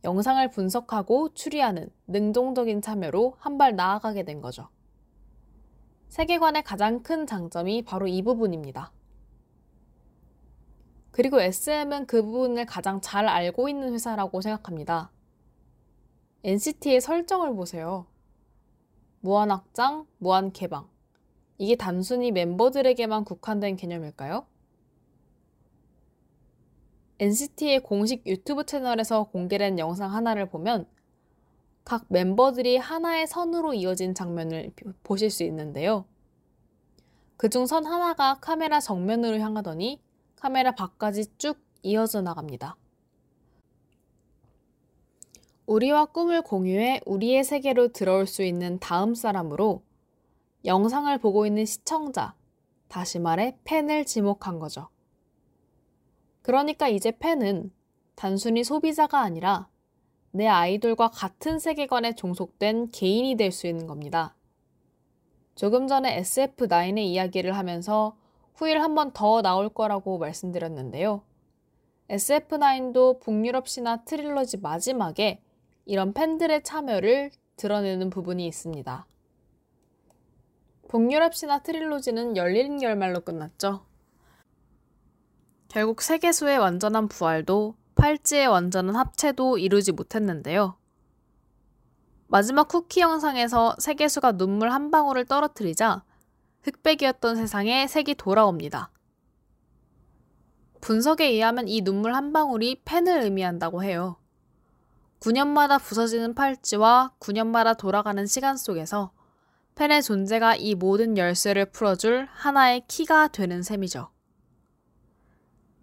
영상을 0.06 0.50
분석하고 0.50 1.34
추리하는 1.34 1.90
능동적인 2.08 2.82
참여로 2.82 3.36
한 3.38 3.58
발 3.58 3.76
나아가게 3.76 4.24
된 4.24 4.40
거죠. 4.40 4.70
세계관의 6.08 6.64
가장 6.64 7.04
큰 7.04 7.28
장점이 7.28 7.82
바로 7.82 8.08
이 8.08 8.22
부분입니다. 8.22 8.94
그리고 11.12 11.42
SM은 11.42 12.06
그 12.06 12.24
부분을 12.24 12.66
가장 12.66 13.02
잘 13.02 13.28
알고 13.28 13.68
있는 13.68 13.92
회사라고 13.92 14.40
생각합니다. 14.40 15.12
NCT의 16.44 17.02
설정을 17.02 17.54
보세요. 17.54 18.06
무한 19.20 19.52
확장, 19.52 20.06
무한 20.18 20.54
개방. 20.54 20.88
이게 21.58 21.76
단순히 21.76 22.32
멤버들에게만 22.32 23.26
국한된 23.26 23.76
개념일까요? 23.76 24.46
NCT의 27.20 27.84
공식 27.84 28.26
유튜브 28.26 28.66
채널에서 28.66 29.26
공개된 29.26 29.78
영상 29.78 30.14
하나를 30.14 30.48
보면 30.48 30.88
각 31.84 32.06
멤버들이 32.08 32.78
하나의 32.78 33.28
선으로 33.28 33.74
이어진 33.74 34.14
장면을 34.14 34.72
보실 35.04 35.30
수 35.30 35.44
있는데요. 35.44 36.06
그중 37.36 37.66
선 37.66 37.86
하나가 37.86 38.36
카메라 38.40 38.80
정면으로 38.80 39.40
향하더니 39.40 40.02
카메라 40.38 40.72
밖까지 40.72 41.38
쭉 41.38 41.58
이어져 41.82 42.22
나갑니다. 42.22 42.78
우리와 45.70 46.06
꿈을 46.06 46.42
공유해 46.42 47.00
우리의 47.06 47.44
세계로 47.44 47.90
들어올 47.90 48.26
수 48.26 48.42
있는 48.42 48.80
다음 48.80 49.14
사람으로 49.14 49.84
영상을 50.66 51.16
보고 51.20 51.46
있는 51.46 51.64
시청자, 51.64 52.34
다시 52.88 53.20
말해 53.20 53.56
팬을 53.66 54.04
지목한 54.06 54.58
거죠. 54.58 54.90
그러니까 56.42 56.88
이제 56.88 57.12
팬은 57.12 57.72
단순히 58.16 58.64
소비자가 58.64 59.20
아니라 59.20 59.70
내 60.32 60.48
아이돌과 60.48 61.10
같은 61.10 61.60
세계관에 61.60 62.16
종속된 62.16 62.90
개인이 62.90 63.36
될 63.36 63.52
수 63.52 63.68
있는 63.68 63.86
겁니다. 63.86 64.36
조금 65.54 65.86
전에 65.86 66.20
SF9의 66.20 66.98
이야기를 66.98 67.56
하면서 67.56 68.18
후일 68.56 68.82
한 68.82 68.96
번 68.96 69.12
더 69.14 69.44
나올 69.44 69.70
거라고 69.70 70.18
말씀드렸는데요. 70.18 71.22
SF9도 72.10 73.20
북유럽 73.20 73.68
신화 73.68 74.04
트릴러지 74.04 74.58
마지막에 74.58 75.44
이런 75.90 76.14
팬들의 76.14 76.62
참여를 76.62 77.32
드러내는 77.56 78.12
부분이 78.12 78.46
있습니다. 78.46 79.08
북유럽 80.88 81.34
신화 81.34 81.64
트릴로지는 81.64 82.38
열린 82.38 82.78
결말로 82.78 83.22
끝났죠. 83.22 83.84
결국 85.68 86.04
세계수의 86.04 86.60
완전한 86.60 87.08
부활도 87.08 87.74
팔찌의 87.96 88.46
완전한 88.46 88.96
합체도 88.96 89.58
이루지 89.58 89.94
못했는데요. 89.94 90.78
마지막 92.28 92.68
쿠키 92.68 93.00
영상에서 93.00 93.76
세계수가 93.80 94.34
눈물 94.34 94.70
한 94.70 94.92
방울을 94.92 95.26
떨어뜨리자 95.26 96.04
흑백이었던 96.62 97.36
세상에 97.36 97.88
색이 97.88 98.14
돌아옵니다. 98.14 98.92
분석에 100.82 101.26
의하면 101.26 101.68
이 101.68 101.82
눈물 101.82 102.14
한 102.14 102.32
방울이 102.32 102.84
팬을 102.86 103.24
의미한다고 103.24 103.84
해요. 103.84 104.18
9년마다 105.20 105.82
부서지는 105.82 106.34
팔찌와 106.34 107.14
9년마다 107.20 107.78
돌아가는 107.78 108.26
시간 108.26 108.58
속에서 108.58 109.12
팬의 109.76 110.04
존재가 110.04 110.56
이 110.56 110.76
모든 110.76 111.18
열쇠를 111.18 111.72
풀어줄 111.72 112.28
하나의 112.32 112.84
키가 112.88 113.30
되는 113.30 113.62
셈이죠. 113.62 114.10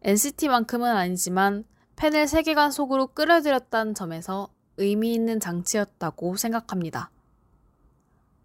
NCT만큼은 0.03 0.95
아니지만 0.95 1.65
팬을 1.97 2.29
세계관 2.29 2.71
속으로 2.71 3.09
끌어들였다는 3.09 3.95
점에서 3.95 4.49
의미 4.77 5.15
있는 5.15 5.41
장치였다고 5.41 6.37
생각합니다. 6.37 7.11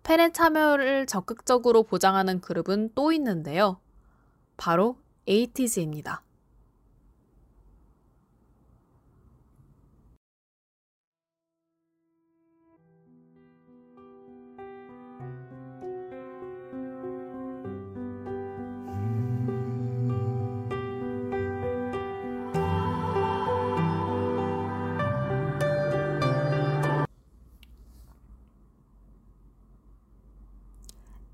팬의 0.04 0.34
참여를 0.34 1.06
적극적으로 1.06 1.84
보장하는 1.84 2.42
그룹은 2.42 2.92
또 2.96 3.12
있는데요. 3.12 3.80
바로 4.58 4.98
에이티즈입니다. 5.28 6.24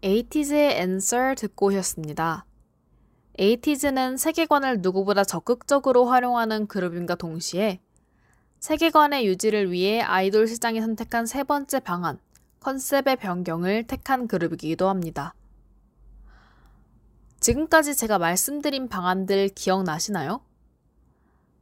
에이티즈의 0.04 0.76
Answer 0.76 1.34
듣고 1.36 1.68
오셨습니다. 1.68 2.46
에이티즈는 3.40 4.18
세계관을 4.18 4.82
누구보다 4.82 5.24
적극적으로 5.24 6.06
활용하는 6.06 6.68
그룹임과 6.68 7.16
동시에 7.16 7.80
세계관의 8.60 9.26
유지를 9.26 9.72
위해 9.72 10.02
아이돌 10.02 10.48
시장이 10.48 10.82
선택한 10.82 11.26
세 11.26 11.44
번째 11.44 11.80
방안, 11.80 12.20
컨셉의 12.60 13.16
변경을 13.16 13.88
택한 13.88 14.28
그룹이기도 14.28 14.88
합니다. 14.88 15.34
지금까지 17.40 17.96
제가 17.96 18.20
말씀드린 18.20 18.90
방안들 18.90 19.50
기억나시나요? 19.50 20.42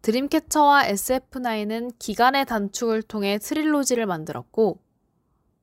드림캐쳐와 0.02 0.84
SF9은 0.84 1.94
기간의 2.00 2.46
단축을 2.46 3.02
통해 3.04 3.38
트릴로지를 3.38 4.06
만들었고, 4.06 4.80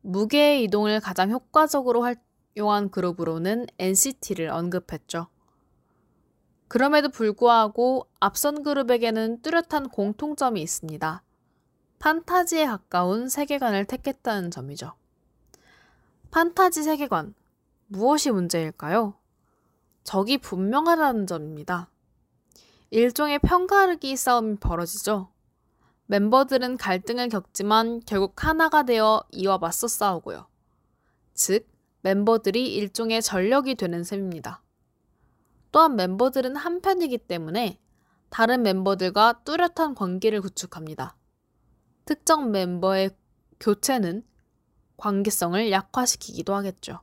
무게의 0.03 0.65
이동을 0.65 1.01
가장 1.01 1.31
효과적으로 1.31 2.05
할, 2.05 2.17
용한 2.57 2.91
그룹으로는 2.91 3.67
NCT를 3.79 4.51
언급했죠. 4.51 5.29
그럼에도 6.69 7.09
불구하고 7.09 8.07
앞선 8.19 8.63
그룹에게는 8.63 9.43
뚜렷한 9.43 9.89
공통점이 9.91 10.61
있습니다. 10.63 11.23
판타지에 11.99 12.67
가까운 12.67 13.29
세계관을 13.29 13.85
택했다는 13.85 14.51
점이죠. 14.51 14.95
판타지 16.31 16.83
세계관, 16.83 17.35
무엇이 17.89 18.31
문제일까요? 18.31 19.15
적이 20.03 20.39
분명하다는 20.39 21.27
점입니다. 21.27 21.91
일종의 22.91 23.39
편가르기 23.39 24.17
싸움이 24.17 24.57
벌어지죠. 24.57 25.31
멤버들은 26.07 26.77
갈등을 26.77 27.29
겪지만 27.29 28.01
결국 28.05 28.45
하나가 28.45 28.83
되어 28.83 29.23
이와 29.31 29.59
맞서 29.59 29.89
싸우고요. 29.89 30.47
즉, 31.35 31.67
멤버들이 32.03 32.75
일종의 32.75 33.23
전력이 33.23 33.75
되는 33.77 34.05
셈입니다. 34.05 34.63
또한 35.71 35.97
멤버들은 35.97 36.55
한편이기 36.57 37.19
때문에 37.19 37.81
다른 38.29 38.63
멤버들과 38.63 39.43
뚜렷한 39.45 39.95
관계를 39.95 40.41
구축합니다. 40.41 41.17
특정 42.05 42.51
멤버의 42.51 43.11
교체는 43.61 44.25
관계성을 44.97 45.71
약화시키기도 45.71 46.55
하겠죠. 46.55 47.01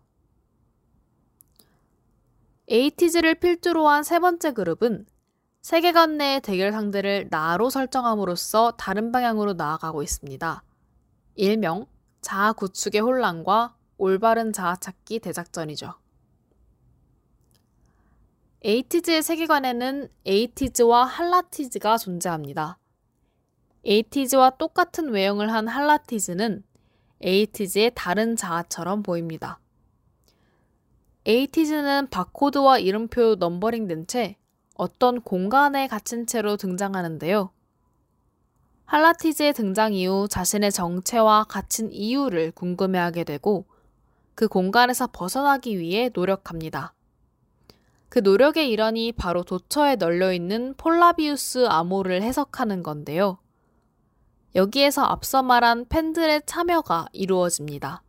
에이티즈를 2.68 3.36
필두로 3.36 3.88
한 3.88 4.04
세 4.04 4.20
번째 4.20 4.52
그룹은 4.54 5.06
세계관 5.62 6.18
내의 6.18 6.42
대결 6.42 6.72
상대를 6.72 7.28
나로 7.30 7.70
설정함으로써 7.70 8.72
다른 8.78 9.12
방향으로 9.12 9.54
나아가고 9.54 10.04
있습니다. 10.04 10.64
일명 11.36 11.86
자아 12.22 12.54
구축의 12.54 13.02
혼란과 13.02 13.76
올바른 14.00 14.54
자아 14.54 14.78
찾기 14.78 15.20
대작전이죠. 15.20 15.94
에이티즈의 18.64 19.22
세계관에는 19.22 20.10
에이티즈와 20.26 21.06
할라티즈가 21.06 21.98
존재합니다. 21.98 22.78
에이티즈와 23.86 24.52
똑같은 24.52 25.10
외형을 25.10 25.54
한 25.54 25.68
할라티즈는 25.68 26.64
에이티즈의 27.22 27.92
다른 27.94 28.36
자아처럼 28.36 29.04
보입니다. 29.04 29.60
에이티즈는 31.26 32.10
바코드와 32.10 32.80
이름표 32.80 33.36
넘버링된 33.36 34.08
채 34.08 34.38
어떤 34.76 35.22
공간에 35.22 35.88
갇힌 35.88 36.26
채로 36.26 36.56
등장하는데요. 36.56 37.52
할라티즈의 38.86 39.54
등장 39.54 39.94
이후 39.94 40.28
자신의 40.30 40.72
정체와 40.72 41.44
갇힌 41.44 41.92
이유를 41.92 42.52
궁금해하게 42.52 43.24
되고 43.24 43.66
그 44.40 44.48
공간에서 44.48 45.08
벗어나기 45.12 45.80
위해 45.80 46.10
노력합니다. 46.14 46.94
그 48.08 48.20
노력의 48.20 48.70
일환이 48.70 49.12
바로 49.12 49.44
도처에 49.44 49.98
널려 49.98 50.32
있는 50.32 50.76
폴라비우스 50.78 51.68
암호를 51.68 52.22
해석하는 52.22 52.82
건데요. 52.82 53.40
여기에서 54.56 55.04
앞서 55.04 55.44
말한 55.44 55.88
팬들의 55.90 56.44
참여가 56.46 57.08
이루어집니다. 57.12 58.02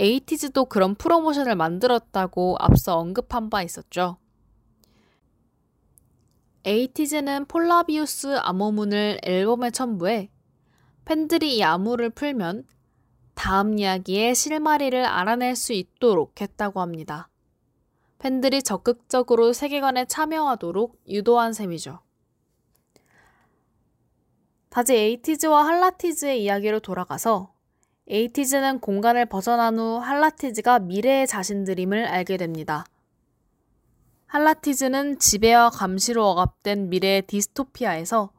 에이티즈도 0.00 0.64
그런 0.64 0.96
프로모션을 0.96 1.54
만들었다고 1.54 2.56
앞서 2.58 2.98
언급한 2.98 3.50
바 3.50 3.62
있었죠. 3.62 4.16
에이티즈는 6.64 7.44
폴라비우스 7.44 8.36
암호문을 8.38 9.20
앨범에 9.22 9.70
첨부해 9.70 10.28
팬들이 11.04 11.58
이 11.58 11.62
암호를 11.62 12.10
풀면 12.10 12.66
다음 13.34 13.78
이야기의 13.78 14.34
실마리를 14.34 15.04
알아낼 15.04 15.56
수 15.56 15.72
있도록 15.72 16.40
했다고 16.40 16.80
합니다. 16.80 17.28
팬들이 18.18 18.62
적극적으로 18.62 19.52
세계관에 19.52 20.04
참여하도록 20.04 21.02
유도한 21.08 21.52
셈이죠. 21.52 22.00
다시 24.68 24.94
에이티즈와 24.94 25.66
할라티즈의 25.66 26.42
이야기로 26.44 26.80
돌아가서 26.80 27.52
에이티즈는 28.08 28.80
공간을 28.80 29.26
벗어난 29.26 29.78
후 29.78 29.98
할라티즈가 29.98 30.78
미래의 30.78 31.26
자신들임을 31.26 32.06
알게 32.06 32.36
됩니다. 32.36 32.86
할라티즈는 34.26 35.18
지배와 35.18 35.70
감시로 35.70 36.26
억압된 36.26 36.88
미래의 36.88 37.22
디스토피아에서 37.22 38.32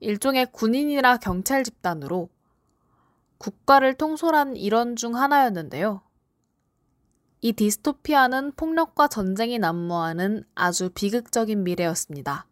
일종의 0.00 0.46
군인이나 0.50 1.18
경찰 1.18 1.62
집단으로 1.62 2.28
국가를 3.42 3.94
통솔한 3.94 4.56
일원 4.56 4.94
중 4.94 5.16
하나였는데요. 5.16 6.00
이 7.40 7.52
디스토피아는 7.52 8.52
폭력과 8.52 9.08
전쟁이 9.08 9.58
난무하는 9.58 10.44
아주 10.54 10.90
비극적인 10.90 11.64
미래였습니다. 11.64 12.46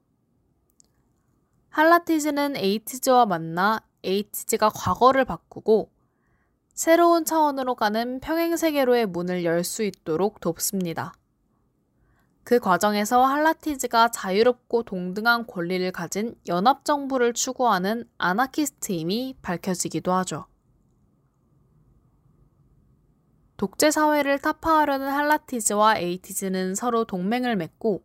할라티즈는 1.68 2.56
에이티즈와 2.56 3.26
만나 3.26 3.80
에이티즈가 4.02 4.70
과거를 4.70 5.24
바꾸고 5.24 5.92
새로운 6.74 7.24
차원으로 7.24 7.76
가는 7.76 8.18
평행세계로의 8.18 9.06
문을 9.06 9.44
열 9.44 9.62
수 9.62 9.84
있도록 9.84 10.40
돕습니다. 10.40 11.14
그 12.42 12.58
과정에서 12.58 13.24
할라티즈가 13.24 14.08
자유롭고 14.08 14.82
동등한 14.82 15.46
권리를 15.46 15.92
가진 15.92 16.34
연합정부를 16.48 17.34
추구하는 17.34 18.08
아나키스트임이 18.18 19.36
밝혀지기도 19.40 20.12
하죠. 20.14 20.46
독재 23.60 23.90
사회를 23.90 24.38
타파하려는 24.38 25.06
할라티즈와 25.06 25.98
에이티즈는 25.98 26.74
서로 26.74 27.04
동맹을 27.04 27.56
맺고 27.56 28.02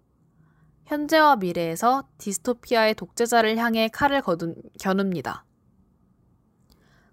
현재와 0.83 1.37
미래에서 1.37 2.09
디스토피아의 2.17 2.95
독재자를 2.95 3.55
향해 3.55 3.87
칼을 3.87 4.21
거둔, 4.21 4.61
겨눕니다. 4.81 5.45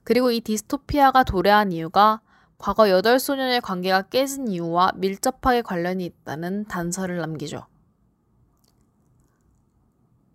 그리고 0.02 0.32
이 0.32 0.40
디스토피아가 0.40 1.22
도래한 1.22 1.70
이유가 1.70 2.20
과거 2.58 2.90
여덟 2.90 3.20
소년의 3.20 3.60
관계가 3.60 4.02
깨진 4.08 4.48
이유와 4.48 4.94
밀접하게 4.96 5.62
관련이 5.62 6.04
있다는 6.04 6.64
단서를 6.64 7.18
남기죠. 7.18 7.68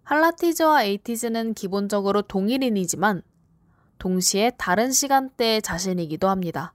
할라티즈와 0.04 0.84
에이티즈는 0.84 1.56
기본적으로 1.56 2.22
동일인이지만 2.22 3.22
동시에 3.98 4.52
다른 4.58 4.94
시간대의 4.94 5.62
자신이기도 5.62 6.30
합니다. 6.30 6.74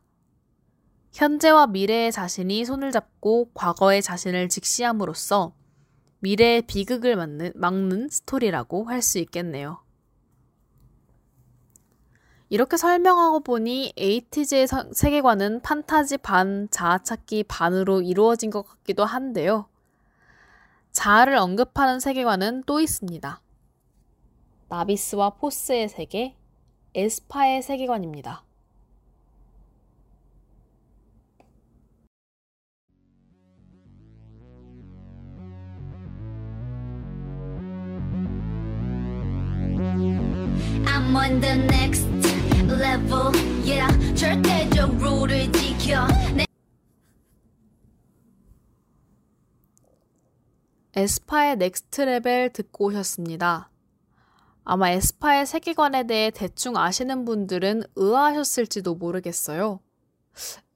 현재와 1.13 1.67
미래의 1.67 2.11
자신이 2.11 2.65
손을 2.65 2.91
잡고 2.91 3.51
과거의 3.55 4.03
자신을 4.03 4.49
직시함으로써 4.49 5.55
미래의 6.21 6.63
비극을 6.63 7.17
막는, 7.17 7.53
막는 7.55 8.09
스토리라고 8.09 8.85
할 8.85 9.03
수 9.03 9.19
있겠네요. 9.19 9.83
이렇게 12.49 12.77
설명하고 12.77 13.41
보니 13.41 13.95
에이티즈의 13.97 14.67
세계관은 14.93 15.63
판타지 15.63 16.19
반, 16.19 16.69
자아찾기 16.71 17.45
반으로 17.45 18.03
이루어진 18.03 18.51
것 18.51 18.63
같기도 18.63 19.05
한데요. 19.05 19.69
자아를 20.93 21.37
언급하는 21.37 21.99
세계관은 21.99 22.65
또 22.67 22.81
있습니다. 22.81 23.41
나비스와 24.69 25.31
포스의 25.31 25.89
세계, 25.89 26.37
에스파의 26.95 27.63
세계관입니다. 27.63 28.45
I'm 41.13 41.17
on 41.17 41.41
the 41.43 41.55
next 41.65 42.07
level, 42.67 43.37
yeah. 43.67 44.15
절대적 44.15 44.97
룰을 44.97 45.53
지켜. 45.53 46.07
에스파의 50.95 51.59
Next 51.59 52.01
Level 52.01 52.51
듣고 52.51 52.87
오셨습니다. 52.87 53.69
아마 54.65 54.89
에스파의 54.89 55.45
세계관에 55.45 56.07
대해 56.07 56.31
대충 56.31 56.79
아시는 56.79 57.27
분들은 57.27 57.83
의아하셨을지도 57.95 58.95
모르겠어요. 58.95 59.81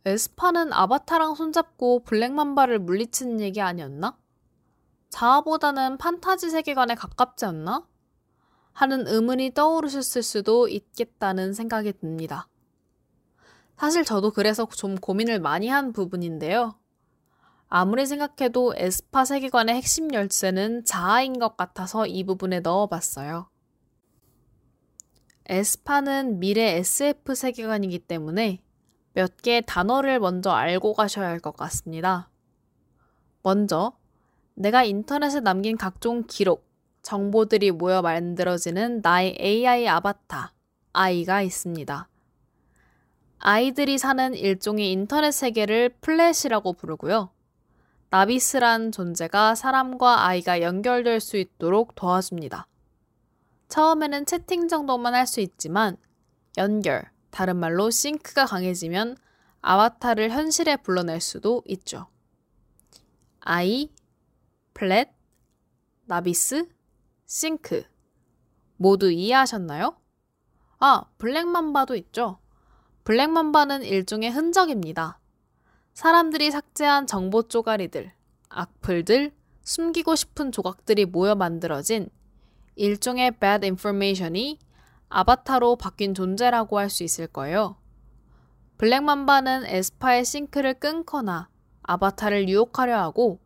에스파는 0.04 0.74
아바타랑 0.74 1.34
손잡고 1.34 2.00
블랙맘바를 2.00 2.80
물리치는 2.80 3.40
얘기 3.40 3.62
아니었나? 3.62 4.18
자아보다는 5.08 5.96
판타지 5.96 6.50
세계관에 6.50 6.94
가깝지 6.94 7.46
않나? 7.46 7.86
하는 8.76 9.06
의문이 9.08 9.54
떠오르셨을 9.54 10.22
수도 10.22 10.68
있겠다는 10.68 11.54
생각이 11.54 11.94
듭니다. 11.94 12.46
사실 13.78 14.04
저도 14.04 14.32
그래서 14.32 14.66
좀 14.66 14.96
고민을 14.96 15.40
많이 15.40 15.68
한 15.68 15.94
부분인데요. 15.94 16.78
아무리 17.68 18.04
생각해도 18.04 18.74
에스파 18.76 19.24
세계관의 19.24 19.74
핵심 19.74 20.12
열쇠는 20.12 20.84
자아인 20.84 21.38
것 21.38 21.56
같아서 21.56 22.06
이 22.06 22.22
부분에 22.24 22.60
넣어봤어요. 22.60 23.48
에스파는 25.48 26.38
미래 26.38 26.76
SF 26.76 27.34
세계관이기 27.34 28.00
때문에 28.00 28.62
몇 29.14 29.38
개의 29.38 29.62
단어를 29.64 30.20
먼저 30.20 30.50
알고 30.50 30.92
가셔야 30.92 31.28
할 31.28 31.40
것 31.40 31.56
같습니다. 31.56 32.28
먼저, 33.42 33.96
내가 34.52 34.84
인터넷에 34.84 35.40
남긴 35.40 35.78
각종 35.78 36.24
기록, 36.26 36.65
정보들이 37.06 37.70
모여 37.70 38.02
만들어지는 38.02 39.00
나의 39.00 39.38
AI 39.40 39.86
아바타, 39.86 40.52
아이가 40.92 41.40
있습니다. 41.40 42.08
아이들이 43.38 43.96
사는 43.96 44.34
일종의 44.34 44.90
인터넷 44.90 45.30
세계를 45.30 45.90
플랫이라고 46.00 46.72
부르고요. 46.72 47.30
나비스란 48.10 48.90
존재가 48.90 49.54
사람과 49.54 50.26
아이가 50.26 50.60
연결될 50.62 51.20
수 51.20 51.36
있도록 51.36 51.94
도와줍니다. 51.94 52.66
처음에는 53.68 54.26
채팅 54.26 54.66
정도만 54.66 55.14
할 55.14 55.28
수 55.28 55.40
있지만 55.40 55.96
연결, 56.58 57.08
다른 57.30 57.54
말로 57.54 57.88
싱크가 57.88 58.46
강해지면 58.46 59.16
아바타를 59.60 60.32
현실에 60.32 60.74
불러낼 60.74 61.20
수도 61.20 61.62
있죠. 61.66 62.08
아이, 63.38 63.92
플랫, 64.74 65.14
나비스, 66.06 66.74
싱크. 67.26 67.84
모두 68.76 69.10
이해하셨나요? 69.10 69.96
아, 70.78 71.04
블랙맘바도 71.18 71.96
있죠. 71.96 72.38
블랙맘바는 73.04 73.82
일종의 73.82 74.30
흔적입니다. 74.30 75.18
사람들이 75.92 76.50
삭제한 76.50 77.06
정보 77.06 77.42
쪼가리들, 77.42 78.12
악플들, 78.48 79.34
숨기고 79.62 80.14
싶은 80.14 80.52
조각들이 80.52 81.04
모여 81.06 81.34
만들어진 81.34 82.08
일종의 82.76 83.32
bad 83.40 83.66
information이 83.66 84.60
아바타로 85.08 85.76
바뀐 85.76 86.14
존재라고 86.14 86.78
할 86.78 86.90
수 86.90 87.02
있을 87.02 87.26
거예요. 87.26 87.76
블랙맘바는 88.78 89.66
에스파의 89.66 90.24
싱크를 90.24 90.74
끊거나 90.74 91.48
아바타를 91.82 92.48
유혹하려 92.48 92.96
하고 92.98 93.40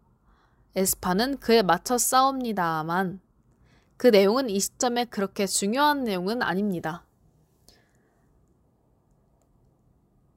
에스파는 0.74 1.39
그에 1.39 1.62
맞춰 1.62 1.97
싸웁니다만 1.97 3.20
그 4.01 4.07
내용은 4.07 4.48
이 4.48 4.59
시점에 4.59 5.05
그렇게 5.05 5.46
중요한 5.46 6.05
내용은 6.05 6.40
아닙니다. 6.40 7.05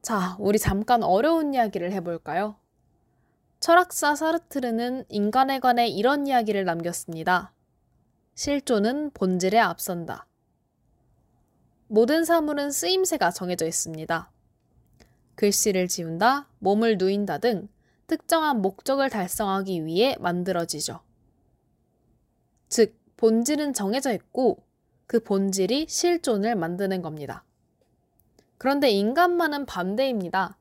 자, 0.02 0.36
우리 0.38 0.60
잠깐 0.60 1.02
어려운 1.02 1.54
이야기를 1.54 1.94
해볼까요? 1.94 2.58
철학사 3.62 4.16
사르트르는 4.16 5.06
인간에 5.08 5.62
관해 5.62 5.88
이런 5.88 6.28
이야기를 6.28 6.66
남겼습니다. 6.66 7.54
실존은 8.36 9.12
본질에 9.12 9.60
앞선다. 9.60 10.28
모든 11.88 12.26
사물은 12.26 12.70
쓰임새가 12.70 13.32
정해져 13.32 13.66
있습니다. 13.66 14.30
글씨를 15.36 15.88
지운다, 15.88 16.50
몸을 16.60 16.98
누인다 16.98 17.38
등 17.38 17.70
특정한 18.08 18.62
목적을 18.62 19.10
달성하기 19.10 19.86
위해 19.86 20.18
만들어지죠. 20.20 21.00
즉, 22.68 23.02
본질은 23.24 23.72
정해져 23.72 24.12
있고 24.12 24.58
그 25.08 25.22
본질이 25.22 25.86
실존을 25.88 26.58
만드는 26.58 27.02
겁니다. 27.02 27.46
그런데 28.58 28.90
인간만은 28.90 29.66
반대입니다. 29.66 30.58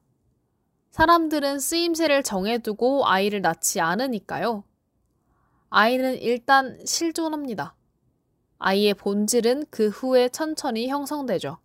사람들은 0.90 1.58
쓰임새를 1.58 2.22
정해두고 2.22 3.08
아이를 3.08 3.40
낳지 3.40 3.80
않으니까요. 3.80 4.62
아이는 5.70 6.14
일단 6.18 6.78
실존합니다. 6.86 7.74
아이의 8.60 8.94
본질은 8.94 9.64
그 9.70 9.88
후에 9.88 10.28
천천히 10.28 10.86
형성되죠. 10.86 11.58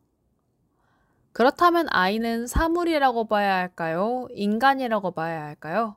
그렇다면 1.32 1.86
아이는 1.92 2.48
사물이라고 2.48 3.26
봐야 3.26 3.58
할까요? 3.58 4.28
인간이라고 4.32 5.12
봐야 5.12 5.44
할까요? 5.44 5.96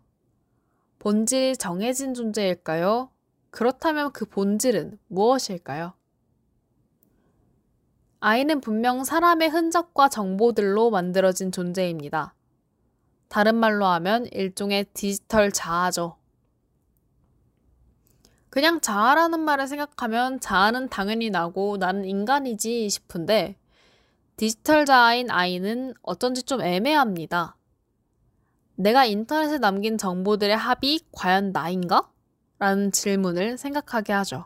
본질이 0.99 1.57
정해진 1.57 2.13
존재일까요? 2.13 3.09
그렇다면 3.51 4.13
그 4.13 4.25
본질은 4.25 4.99
무엇일까요? 5.09 5.95
아이는 8.21 8.61
분명 8.61 9.03
사람의 9.03 9.49
흔적과 9.49 10.09
정보들로 10.09 10.91
만들어진 10.91 11.51
존재입니다. 11.51 12.35
다른 13.29 13.57
말로 13.57 13.87
하면 13.87 14.27
일종의 14.27 14.87
디지털 14.93 15.53
자아죠. 15.53 16.17
그냥 18.51 18.81
자아라는 18.81 19.41
말을 19.41 19.69
생각하면 19.69 20.41
자아는 20.41 20.89
당연히 20.89 21.31
나고 21.31 21.77
나는 21.77 22.05
인간이지 22.05 22.91
싶은데 22.91 23.57
디지털 24.37 24.85
자아인 24.85 25.31
아이는 25.31 25.95
어쩐지 26.03 26.43
좀 26.43 26.61
애매합니다. 26.61 27.57
내가 28.75 29.05
인터넷에 29.05 29.59
남긴 29.59 29.97
정보들의 29.97 30.57
합이 30.57 31.07
과연 31.13 31.53
나인가? 31.53 32.11
라는 32.61 32.93
질문을 32.93 33.57
생각하게 33.57 34.13
하죠. 34.13 34.45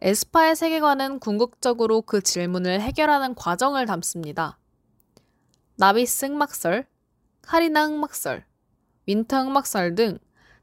에스파의 0.00 0.56
세계관은 0.56 1.20
궁극적으로 1.20 2.02
그 2.02 2.20
질문을 2.20 2.80
해결하는 2.80 3.36
과정을 3.36 3.86
담습니다. 3.86 4.58
나비스 5.76 6.26
흑막설, 6.26 6.88
카리나 7.42 7.86
흑막설, 7.86 8.44
윈터 9.06 9.44
흑막설 9.44 9.94
등 9.94 10.18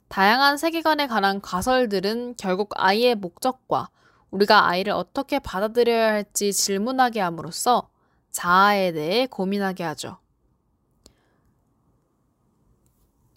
다양한 0.09 0.57
세계관에 0.57 1.07
관한 1.07 1.39
가설들은 1.39 2.35
결국 2.38 2.71
아이의 2.75 3.15
목적과 3.15 3.89
우리가 4.29 4.67
아이를 4.67 4.91
어떻게 4.91 5.39
받아들여야 5.39 6.11
할지 6.11 6.51
질문하게 6.51 7.21
함으로써 7.21 7.89
자아에 8.31 8.91
대해 8.91 9.25
고민하게 9.25 9.85
하죠. 9.85 10.17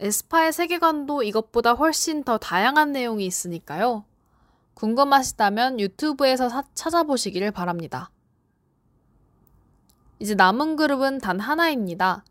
에스파의 0.00 0.52
세계관도 0.52 1.22
이것보다 1.22 1.74
훨씬 1.74 2.24
더 2.24 2.38
다양한 2.38 2.92
내용이 2.92 3.26
있으니까요. 3.26 4.04
궁금하시다면 4.72 5.78
유튜브에서 5.78 6.48
사, 6.48 6.64
찾아보시기를 6.74 7.50
바랍니다. 7.50 8.10
이제 10.18 10.34
남은 10.34 10.76
그룹은 10.76 11.18
단 11.18 11.38
하나입니다. 11.38 12.24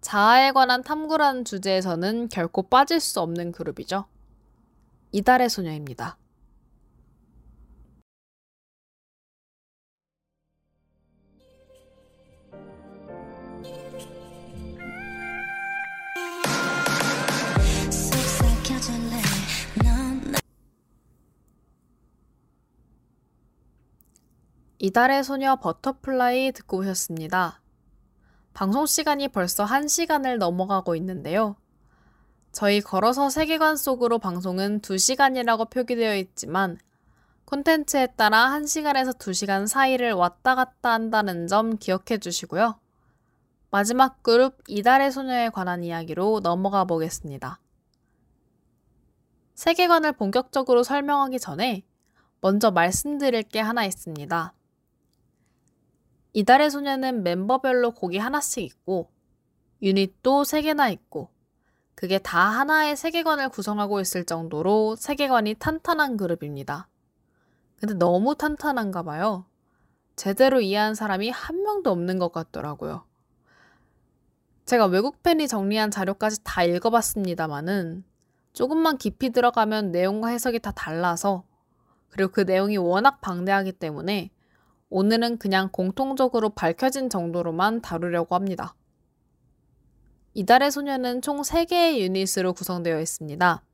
자아에 0.00 0.52
관한 0.52 0.82
탐구라는 0.82 1.44
주제에서는 1.44 2.28
결코 2.28 2.62
빠질 2.62 3.00
수 3.00 3.20
없는 3.20 3.52
그룹이죠. 3.52 4.06
이달의 5.12 5.50
소녀입니다. 5.50 6.16
이달의 24.84 25.24
소녀 25.24 25.56
Butterfly 25.56 26.52
듣고 26.52 26.80
오셨습니다. 26.80 27.62
방송 28.52 28.84
시간이 28.84 29.28
벌써 29.28 29.64
1시간을 29.64 30.36
넘어가고 30.36 30.94
있는데요. 30.96 31.56
저희 32.52 32.82
걸어서 32.82 33.30
세계관 33.30 33.78
속으로 33.78 34.18
방송은 34.18 34.82
2시간이라고 34.82 35.70
표기되어 35.70 36.16
있지만 36.16 36.76
콘텐츠에 37.46 38.08
따라 38.08 38.50
1시간에서 38.50 39.16
2시간 39.16 39.66
사이를 39.66 40.12
왔다 40.12 40.54
갔다 40.54 40.92
한다는 40.92 41.46
점 41.46 41.78
기억해 41.78 42.18
주시고요. 42.20 42.78
마지막 43.70 44.22
그룹 44.22 44.58
이달의 44.68 45.12
소녀에 45.12 45.48
관한 45.48 45.82
이야기로 45.82 46.40
넘어가 46.40 46.84
보겠습니다. 46.84 47.58
세계관을 49.54 50.12
본격적으로 50.12 50.82
설명하기 50.82 51.40
전에 51.40 51.86
먼저 52.42 52.70
말씀드릴 52.70 53.44
게 53.44 53.60
하나 53.60 53.86
있습니다. 53.86 54.52
이달의 56.34 56.70
소녀는 56.70 57.22
멤버별로 57.22 57.92
곡이 57.92 58.18
하나씩 58.18 58.64
있고 58.64 59.08
유닛도 59.82 60.42
3개나 60.42 60.92
있고 60.92 61.30
그게 61.94 62.18
다 62.18 62.38
하나의 62.38 62.96
세계관을 62.96 63.48
구성하고 63.50 64.00
있을 64.00 64.24
정도로 64.24 64.96
세계관이 64.96 65.54
탄탄한 65.54 66.16
그룹입니다. 66.16 66.88
근데 67.78 67.94
너무 67.94 68.34
탄탄한가 68.34 69.04
봐요. 69.04 69.46
제대로 70.16 70.60
이해한 70.60 70.96
사람이 70.96 71.30
한 71.30 71.62
명도 71.62 71.90
없는 71.90 72.18
것 72.18 72.32
같더라고요. 72.32 73.04
제가 74.64 74.86
외국 74.86 75.22
팬이 75.22 75.46
정리한 75.46 75.92
자료까지 75.92 76.42
다 76.42 76.64
읽어봤습니다만은 76.64 78.02
조금만 78.54 78.98
깊이 78.98 79.30
들어가면 79.30 79.92
내용과 79.92 80.28
해석이 80.28 80.60
다 80.60 80.72
달라서 80.72 81.44
그리고 82.08 82.32
그 82.32 82.40
내용이 82.40 82.76
워낙 82.76 83.20
방대하기 83.20 83.72
때문에 83.72 84.30
오늘은 84.96 85.38
그냥 85.38 85.70
공통적으로 85.72 86.50
밝혀진 86.50 87.10
정도로만 87.10 87.82
다루려고 87.82 88.36
합니다. 88.36 88.76
이달의 90.34 90.70
소녀는 90.70 91.20
총 91.20 91.40
3개의 91.40 91.98
유닛으로 91.98 92.52
구성되어 92.52 93.00
있습니다. 93.00 93.64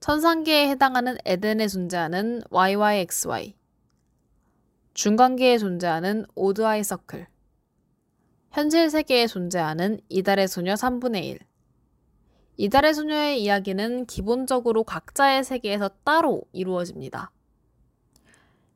천상계에 0.00 0.70
해당하는 0.70 1.18
에덴에 1.26 1.68
존재하는 1.68 2.40
YYXY, 2.48 3.52
중간계에 4.94 5.58
존재하는 5.58 6.24
오드아이 6.34 6.82
서클, 6.82 7.26
현실 8.52 8.88
세계에 8.88 9.26
존재하는 9.26 10.00
이달의 10.08 10.48
소녀 10.48 10.72
3분의 10.72 11.24
1. 11.24 11.38
이달의 12.56 12.94
소녀의 12.94 13.42
이야기는 13.42 14.06
기본적으로 14.06 14.84
각자의 14.84 15.44
세계에서 15.44 15.90
따로 16.04 16.44
이루어집니다. 16.52 17.32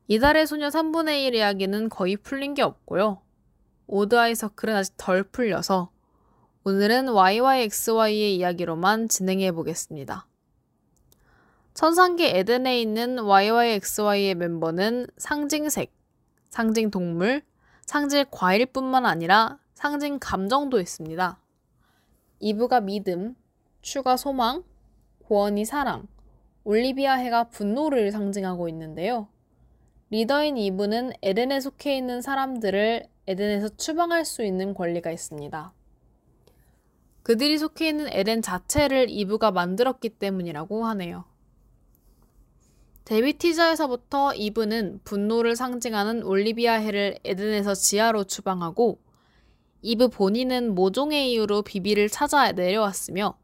이달의 0.09 0.47
소녀 0.47 0.69
3분의 0.69 1.25
1 1.25 1.35
이야기는 1.35 1.89
거의 1.89 2.15
풀린 2.15 2.53
게 2.53 2.61
없고요. 2.61 3.21
오드 3.87 4.15
아이 4.15 4.35
서클은 4.35 4.73
아직 4.73 4.95
덜 4.95 5.23
풀려서 5.23 5.91
오늘은 6.63 7.09
YYXY의 7.09 8.37
이야기로만 8.37 9.09
진행해 9.09 9.51
보겠습니다. 9.51 10.25
천상계 11.73 12.37
에덴에 12.37 12.81
있는 12.81 13.19
YYXY의 13.19 14.35
멤버는 14.35 15.07
상징색, 15.17 15.93
상징 16.49 16.89
동물, 16.89 17.41
상징 17.85 18.23
과일뿐만 18.31 19.05
아니라 19.05 19.59
상징 19.73 20.19
감정도 20.19 20.79
있습니다. 20.79 21.37
이브가 22.39 22.79
믿음, 22.79 23.35
추가 23.81 24.15
소망, 24.15 24.63
고원이 25.25 25.65
사랑, 25.65 26.07
올리비아 26.63 27.15
해가 27.15 27.49
분노를 27.49 28.11
상징하고 28.11 28.69
있는데요. 28.69 29.27
리더인 30.09 30.57
이브는 30.57 31.11
에덴에 31.21 31.59
속해 31.59 31.97
있는 31.97 32.21
사람들을 32.21 33.07
에덴에서 33.27 33.75
추방할 33.75 34.23
수 34.23 34.43
있는 34.43 34.73
권리가 34.73 35.11
있습니다. 35.11 35.73
그들이 37.23 37.57
속해 37.57 37.89
있는 37.89 38.07
에덴 38.09 38.41
자체를 38.41 39.09
이브가 39.09 39.51
만들었기 39.51 40.09
때문이라고 40.09 40.85
하네요. 40.85 41.25
데뷔 43.03 43.33
티저에서부터 43.33 44.33
이브는 44.33 45.01
분노를 45.03 45.57
상징하는 45.57 46.23
올리비아 46.23 46.75
해를 46.75 47.19
에덴에서 47.25 47.73
지하로 47.73 48.23
추방하고 48.23 48.99
이브 49.81 50.09
본인은 50.09 50.73
모종의 50.73 51.31
이유로 51.31 51.63
비비를 51.63 52.09
찾아 52.09 52.51
내려왔으며 52.51 53.37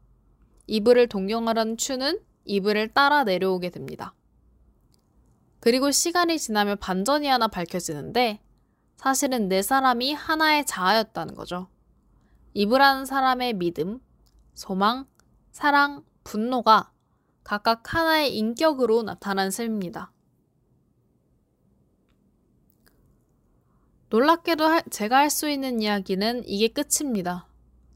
이브를 0.66 1.08
동경하려는 1.08 1.76
추는 1.76 2.20
이브를 2.46 2.88
따라 2.88 3.24
내려오게 3.24 3.70
됩니다. 3.70 4.14
그리고 5.64 5.90
시간이 5.90 6.38
지나면 6.38 6.76
반전이 6.76 7.26
하나 7.26 7.48
밝혀지는데 7.48 8.38
사실은 8.98 9.48
네 9.48 9.62
사람이 9.62 10.12
하나의 10.12 10.66
자아였다는 10.66 11.34
거죠. 11.34 11.68
이브라는 12.52 13.06
사람의 13.06 13.54
믿음, 13.54 13.98
소망, 14.52 15.06
사랑, 15.52 16.04
분노가 16.22 16.92
각각 17.44 17.94
하나의 17.94 18.36
인격으로 18.36 19.04
나타난 19.04 19.50
셈입니다. 19.50 20.12
놀랍게도 24.10 24.66
할, 24.66 24.82
제가 24.90 25.16
할 25.16 25.30
수 25.30 25.48
있는 25.48 25.80
이야기는 25.80 26.42
이게 26.44 26.68
끝입니다. 26.68 27.48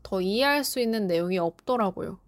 더 0.03 0.23
이해할 0.23 0.65
수 0.65 0.81
있는 0.81 1.07
내용이 1.07 1.37
없더라고요. 1.37 2.19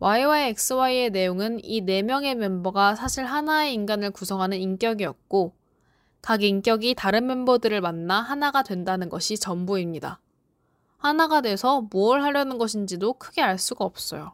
YYXY의 0.00 1.10
내용은 1.10 1.62
이 1.62 1.82
4명의 1.82 2.34
멤버가 2.34 2.94
사실 2.94 3.26
하나의 3.26 3.74
인간을 3.74 4.12
구성하는 4.12 4.56
인격이었고, 4.56 5.54
각 6.22 6.42
인격이 6.42 6.94
다른 6.94 7.26
멤버들을 7.26 7.78
만나 7.82 8.22
하나가 8.22 8.62
된다는 8.62 9.10
것이 9.10 9.38
전부입니다. 9.38 10.20
하나가 10.96 11.42
돼서 11.42 11.82
무엇 11.90 12.22
하려는 12.22 12.56
것인지도 12.56 13.14
크게 13.14 13.42
알 13.42 13.58
수가 13.58 13.84
없어요. 13.84 14.32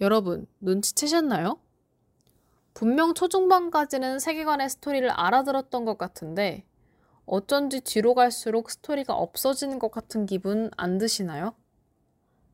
여러분, 0.00 0.48
눈치채셨나요? 0.58 1.60
분명 2.74 3.14
초중반까지는 3.14 4.18
세계관의 4.18 4.68
스토리를 4.68 5.08
알아들었던 5.10 5.84
것 5.84 5.96
같은데, 5.96 6.64
어쩐지 7.24 7.82
뒤로 7.82 8.14
갈수록 8.14 8.68
스토리가 8.68 9.14
없어지는 9.14 9.78
것 9.78 9.92
같은 9.92 10.26
기분 10.26 10.72
안 10.76 10.98
드시나요? 10.98 11.54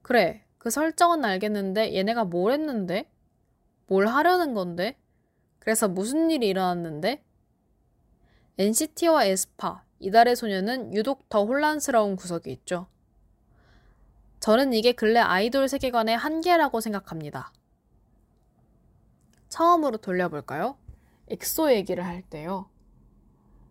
그래, 0.06 0.44
그 0.58 0.70
설정은 0.70 1.24
알겠는데 1.24 1.96
얘네가 1.96 2.26
뭘 2.26 2.52
했는데? 2.52 3.10
뭘 3.88 4.06
하려는 4.06 4.54
건데? 4.54 4.96
그래서 5.58 5.88
무슨 5.88 6.30
일이 6.30 6.46
일어났는데? 6.46 7.24
NCT와 8.56 9.24
에스파, 9.24 9.82
이달의 9.98 10.36
소녀는 10.36 10.94
유독 10.94 11.28
더 11.28 11.44
혼란스러운 11.44 12.14
구석이 12.14 12.52
있죠. 12.52 12.86
저는 14.38 14.74
이게 14.74 14.92
근래 14.92 15.18
아이돌 15.18 15.66
세계관의 15.66 16.16
한계라고 16.16 16.80
생각합니다. 16.80 17.52
처음으로 19.48 19.96
돌려볼까요? 19.96 20.76
엑소 21.26 21.72
얘기를 21.72 22.04
할 22.04 22.22
때요. 22.22 22.70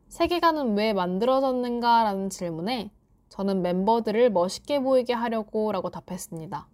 세계관은 0.10 0.76
왜 0.76 0.92
만들어졌는가 0.92 2.04
라는 2.04 2.30
질문에 2.30 2.92
저는 3.36 3.62
멤버들을 3.64 4.30
멋있게 4.30 4.80
보이게 4.80 5.12
하려고 5.12 5.74
라고 5.74 5.90
답했습니다. 5.90 6.70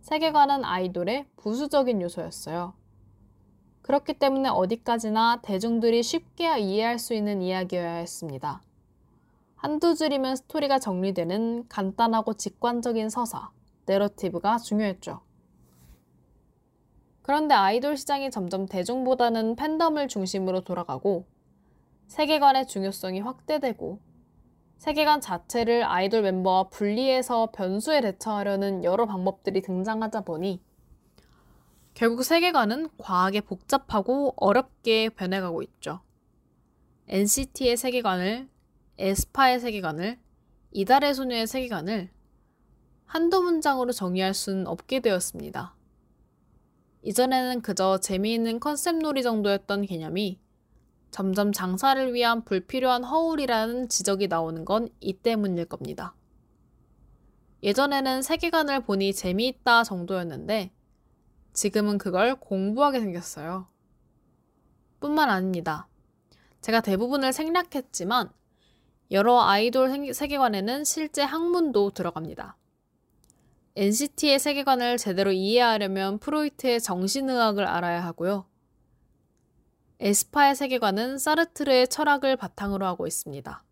세계관은 0.00 0.64
아이돌의 0.64 1.26
부수적인 1.36 2.00
요소였어요. 2.00 2.72
그렇기 3.82 4.14
때문에 4.14 4.48
어디까지나 4.48 5.40
대중들이 5.42 6.02
쉽게 6.02 6.58
이해할 6.58 6.98
수 6.98 7.12
있는 7.12 7.42
이야기여야 7.42 7.96
했습니다. 7.96 8.62
한두 9.56 9.94
줄이면 9.94 10.36
스토리가 10.36 10.78
정리되는 10.78 11.68
간단하고 11.68 12.32
직관적인 12.32 13.10
서사, 13.10 13.50
내러티브가 13.84 14.56
중요했죠. 14.56 15.20
그런데 17.20 17.54
아이돌 17.54 17.98
시장이 17.98 18.30
점점 18.30 18.64
대중보다는 18.64 19.56
팬덤을 19.56 20.08
중심으로 20.08 20.62
돌아가고 20.62 21.26
세계관의 22.06 22.68
중요성이 22.68 23.20
확대되고 23.20 24.13
세계관 24.78 25.20
자체를 25.20 25.84
아이돌 25.84 26.22
멤버와 26.22 26.68
분리해서 26.68 27.50
변수에 27.52 28.00
대처하려는 28.00 28.84
여러 28.84 29.06
방법들이 29.06 29.62
등장하다 29.62 30.22
보니 30.22 30.62
결국 31.94 32.24
세계관은 32.24 32.88
과하게 32.98 33.42
복잡하고 33.42 34.34
어렵게 34.36 35.10
변해가고 35.10 35.62
있죠. 35.62 36.00
NCT의 37.06 37.76
세계관을, 37.76 38.48
에스파의 38.98 39.60
세계관을, 39.60 40.18
이달의 40.72 41.14
소녀의 41.14 41.46
세계관을 41.46 42.10
한두 43.06 43.42
문장으로 43.42 43.92
정의할 43.92 44.34
수는 44.34 44.66
없게 44.66 45.00
되었습니다. 45.00 45.76
이전에는 47.02 47.60
그저 47.60 48.00
재미있는 48.00 48.58
컨셉 48.58 48.96
놀이 48.96 49.22
정도였던 49.22 49.86
개념이 49.86 50.40
점점 51.14 51.52
장사를 51.52 52.12
위한 52.12 52.44
불필요한 52.44 53.04
허울이라는 53.04 53.88
지적이 53.88 54.26
나오는 54.26 54.64
건 54.64 54.88
이 55.00 55.12
때문일 55.12 55.66
겁니다. 55.66 56.16
예전에는 57.62 58.20
세계관을 58.20 58.82
보니 58.82 59.12
재미있다 59.12 59.84
정도였는데 59.84 60.72
지금은 61.52 61.98
그걸 61.98 62.34
공부하게 62.34 62.98
생겼어요. 62.98 63.68
뿐만 64.98 65.30
아닙니다. 65.30 65.86
제가 66.60 66.80
대부분을 66.80 67.32
생략했지만 67.32 68.32
여러 69.12 69.40
아이돌 69.40 70.12
세계관에는 70.12 70.82
실제 70.82 71.22
학문도 71.22 71.90
들어갑니다. 71.90 72.56
NCT의 73.76 74.40
세계관을 74.40 74.96
제대로 74.98 75.30
이해하려면 75.30 76.18
프로이트의 76.18 76.80
정신의학을 76.80 77.64
알아야 77.64 78.04
하고요. 78.04 78.46
에스파의 80.00 80.56
세계관은 80.56 81.18
사르트르의 81.18 81.88
철학을 81.88 82.36
바탕으로 82.36 82.84
하고 82.84 83.06
있습니다. 83.06 83.62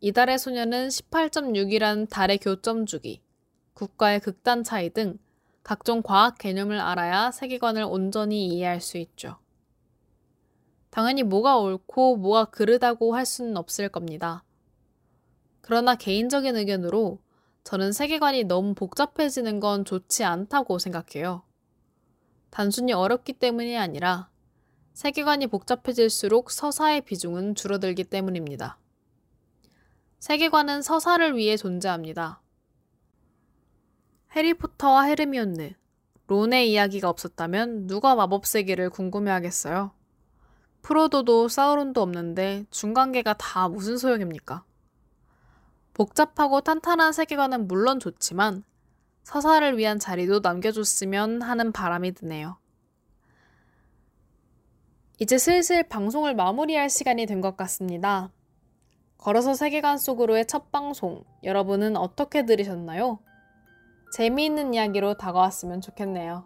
이달의 0.00 0.38
소녀는 0.38 0.88
18.6이라는 0.88 2.08
달의 2.10 2.38
교점 2.38 2.84
주기, 2.84 3.22
국가의 3.74 4.20
극단 4.20 4.64
차이 4.64 4.90
등 4.90 5.18
각종 5.62 6.02
과학 6.02 6.36
개념을 6.38 6.78
알아야 6.78 7.30
세계관을 7.30 7.84
온전히 7.84 8.46
이해할 8.48 8.80
수 8.80 8.98
있죠. 8.98 9.38
당연히 10.90 11.22
뭐가 11.22 11.58
옳고 11.58 12.16
뭐가 12.16 12.46
그르다고 12.46 13.14
할 13.14 13.24
수는 13.24 13.56
없을 13.56 13.88
겁니다. 13.88 14.44
그러나 15.60 15.94
개인적인 15.94 16.54
의견으로 16.56 17.18
저는 17.64 17.92
세계관이 17.92 18.44
너무 18.44 18.74
복잡해지는 18.74 19.58
건 19.58 19.86
좋지 19.86 20.22
않다고 20.22 20.78
생각해요. 20.78 21.42
단순히 22.50 22.92
어렵기 22.92 23.32
때문이 23.32 23.76
아니라 23.78 24.28
세계관이 24.94 25.48
복잡해질수록 25.48 26.52
서사의 26.52 27.00
비중은 27.00 27.56
줄어들기 27.56 28.04
때문입니다. 28.04 28.78
세계관은 30.20 30.82
서사를 30.82 31.36
위해 31.36 31.56
존재합니다. 31.56 32.40
해리포터와 34.36 35.02
헤르미온느, 35.02 35.72
론의 36.28 36.70
이야기가 36.70 37.08
없었다면 37.08 37.88
누가 37.88 38.14
마법 38.14 38.46
세계를 38.46 38.88
궁금해하겠어요? 38.88 39.90
프로도도 40.82 41.48
사우론도 41.48 42.00
없는데 42.00 42.64
중간계가 42.70 43.34
다 43.34 43.68
무슨 43.68 43.96
소용입니까? 43.96 44.64
복잡하고 45.92 46.60
탄탄한 46.60 47.12
세계관은 47.12 47.66
물론 47.66 47.98
좋지만 47.98 48.62
서사를 49.24 49.76
위한 49.76 49.98
자리도 49.98 50.38
남겨줬으면 50.38 51.42
하는 51.42 51.72
바람이 51.72 52.12
드네요. 52.12 52.58
이제 55.18 55.38
슬슬 55.38 55.84
방송을 55.84 56.34
마무리할 56.34 56.90
시간이 56.90 57.26
된 57.26 57.40
것 57.40 57.56
같습니다. 57.56 58.32
걸어서 59.18 59.54
세계관 59.54 59.96
속으로의 59.96 60.46
첫 60.46 60.72
방송, 60.72 61.22
여러분은 61.42 61.96
어떻게 61.96 62.44
들으셨나요? 62.44 63.20
재미있는 64.16 64.74
이야기로 64.74 65.14
다가왔으면 65.14 65.80
좋겠네요. 65.80 66.44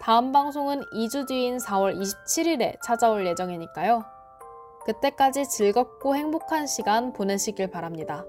다음 0.00 0.30
방송은 0.32 0.82
2주 0.92 1.26
뒤인 1.26 1.56
4월 1.58 1.98
27일에 1.98 2.76
찾아올 2.82 3.26
예정이니까요. 3.26 4.04
그때까지 4.84 5.48
즐겁고 5.48 6.16
행복한 6.16 6.66
시간 6.66 7.12
보내시길 7.12 7.70
바랍니다. 7.70 8.24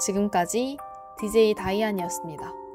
지금까지 0.00 0.76
DJ 1.18 1.54
다이안이었습니다. 1.54 2.65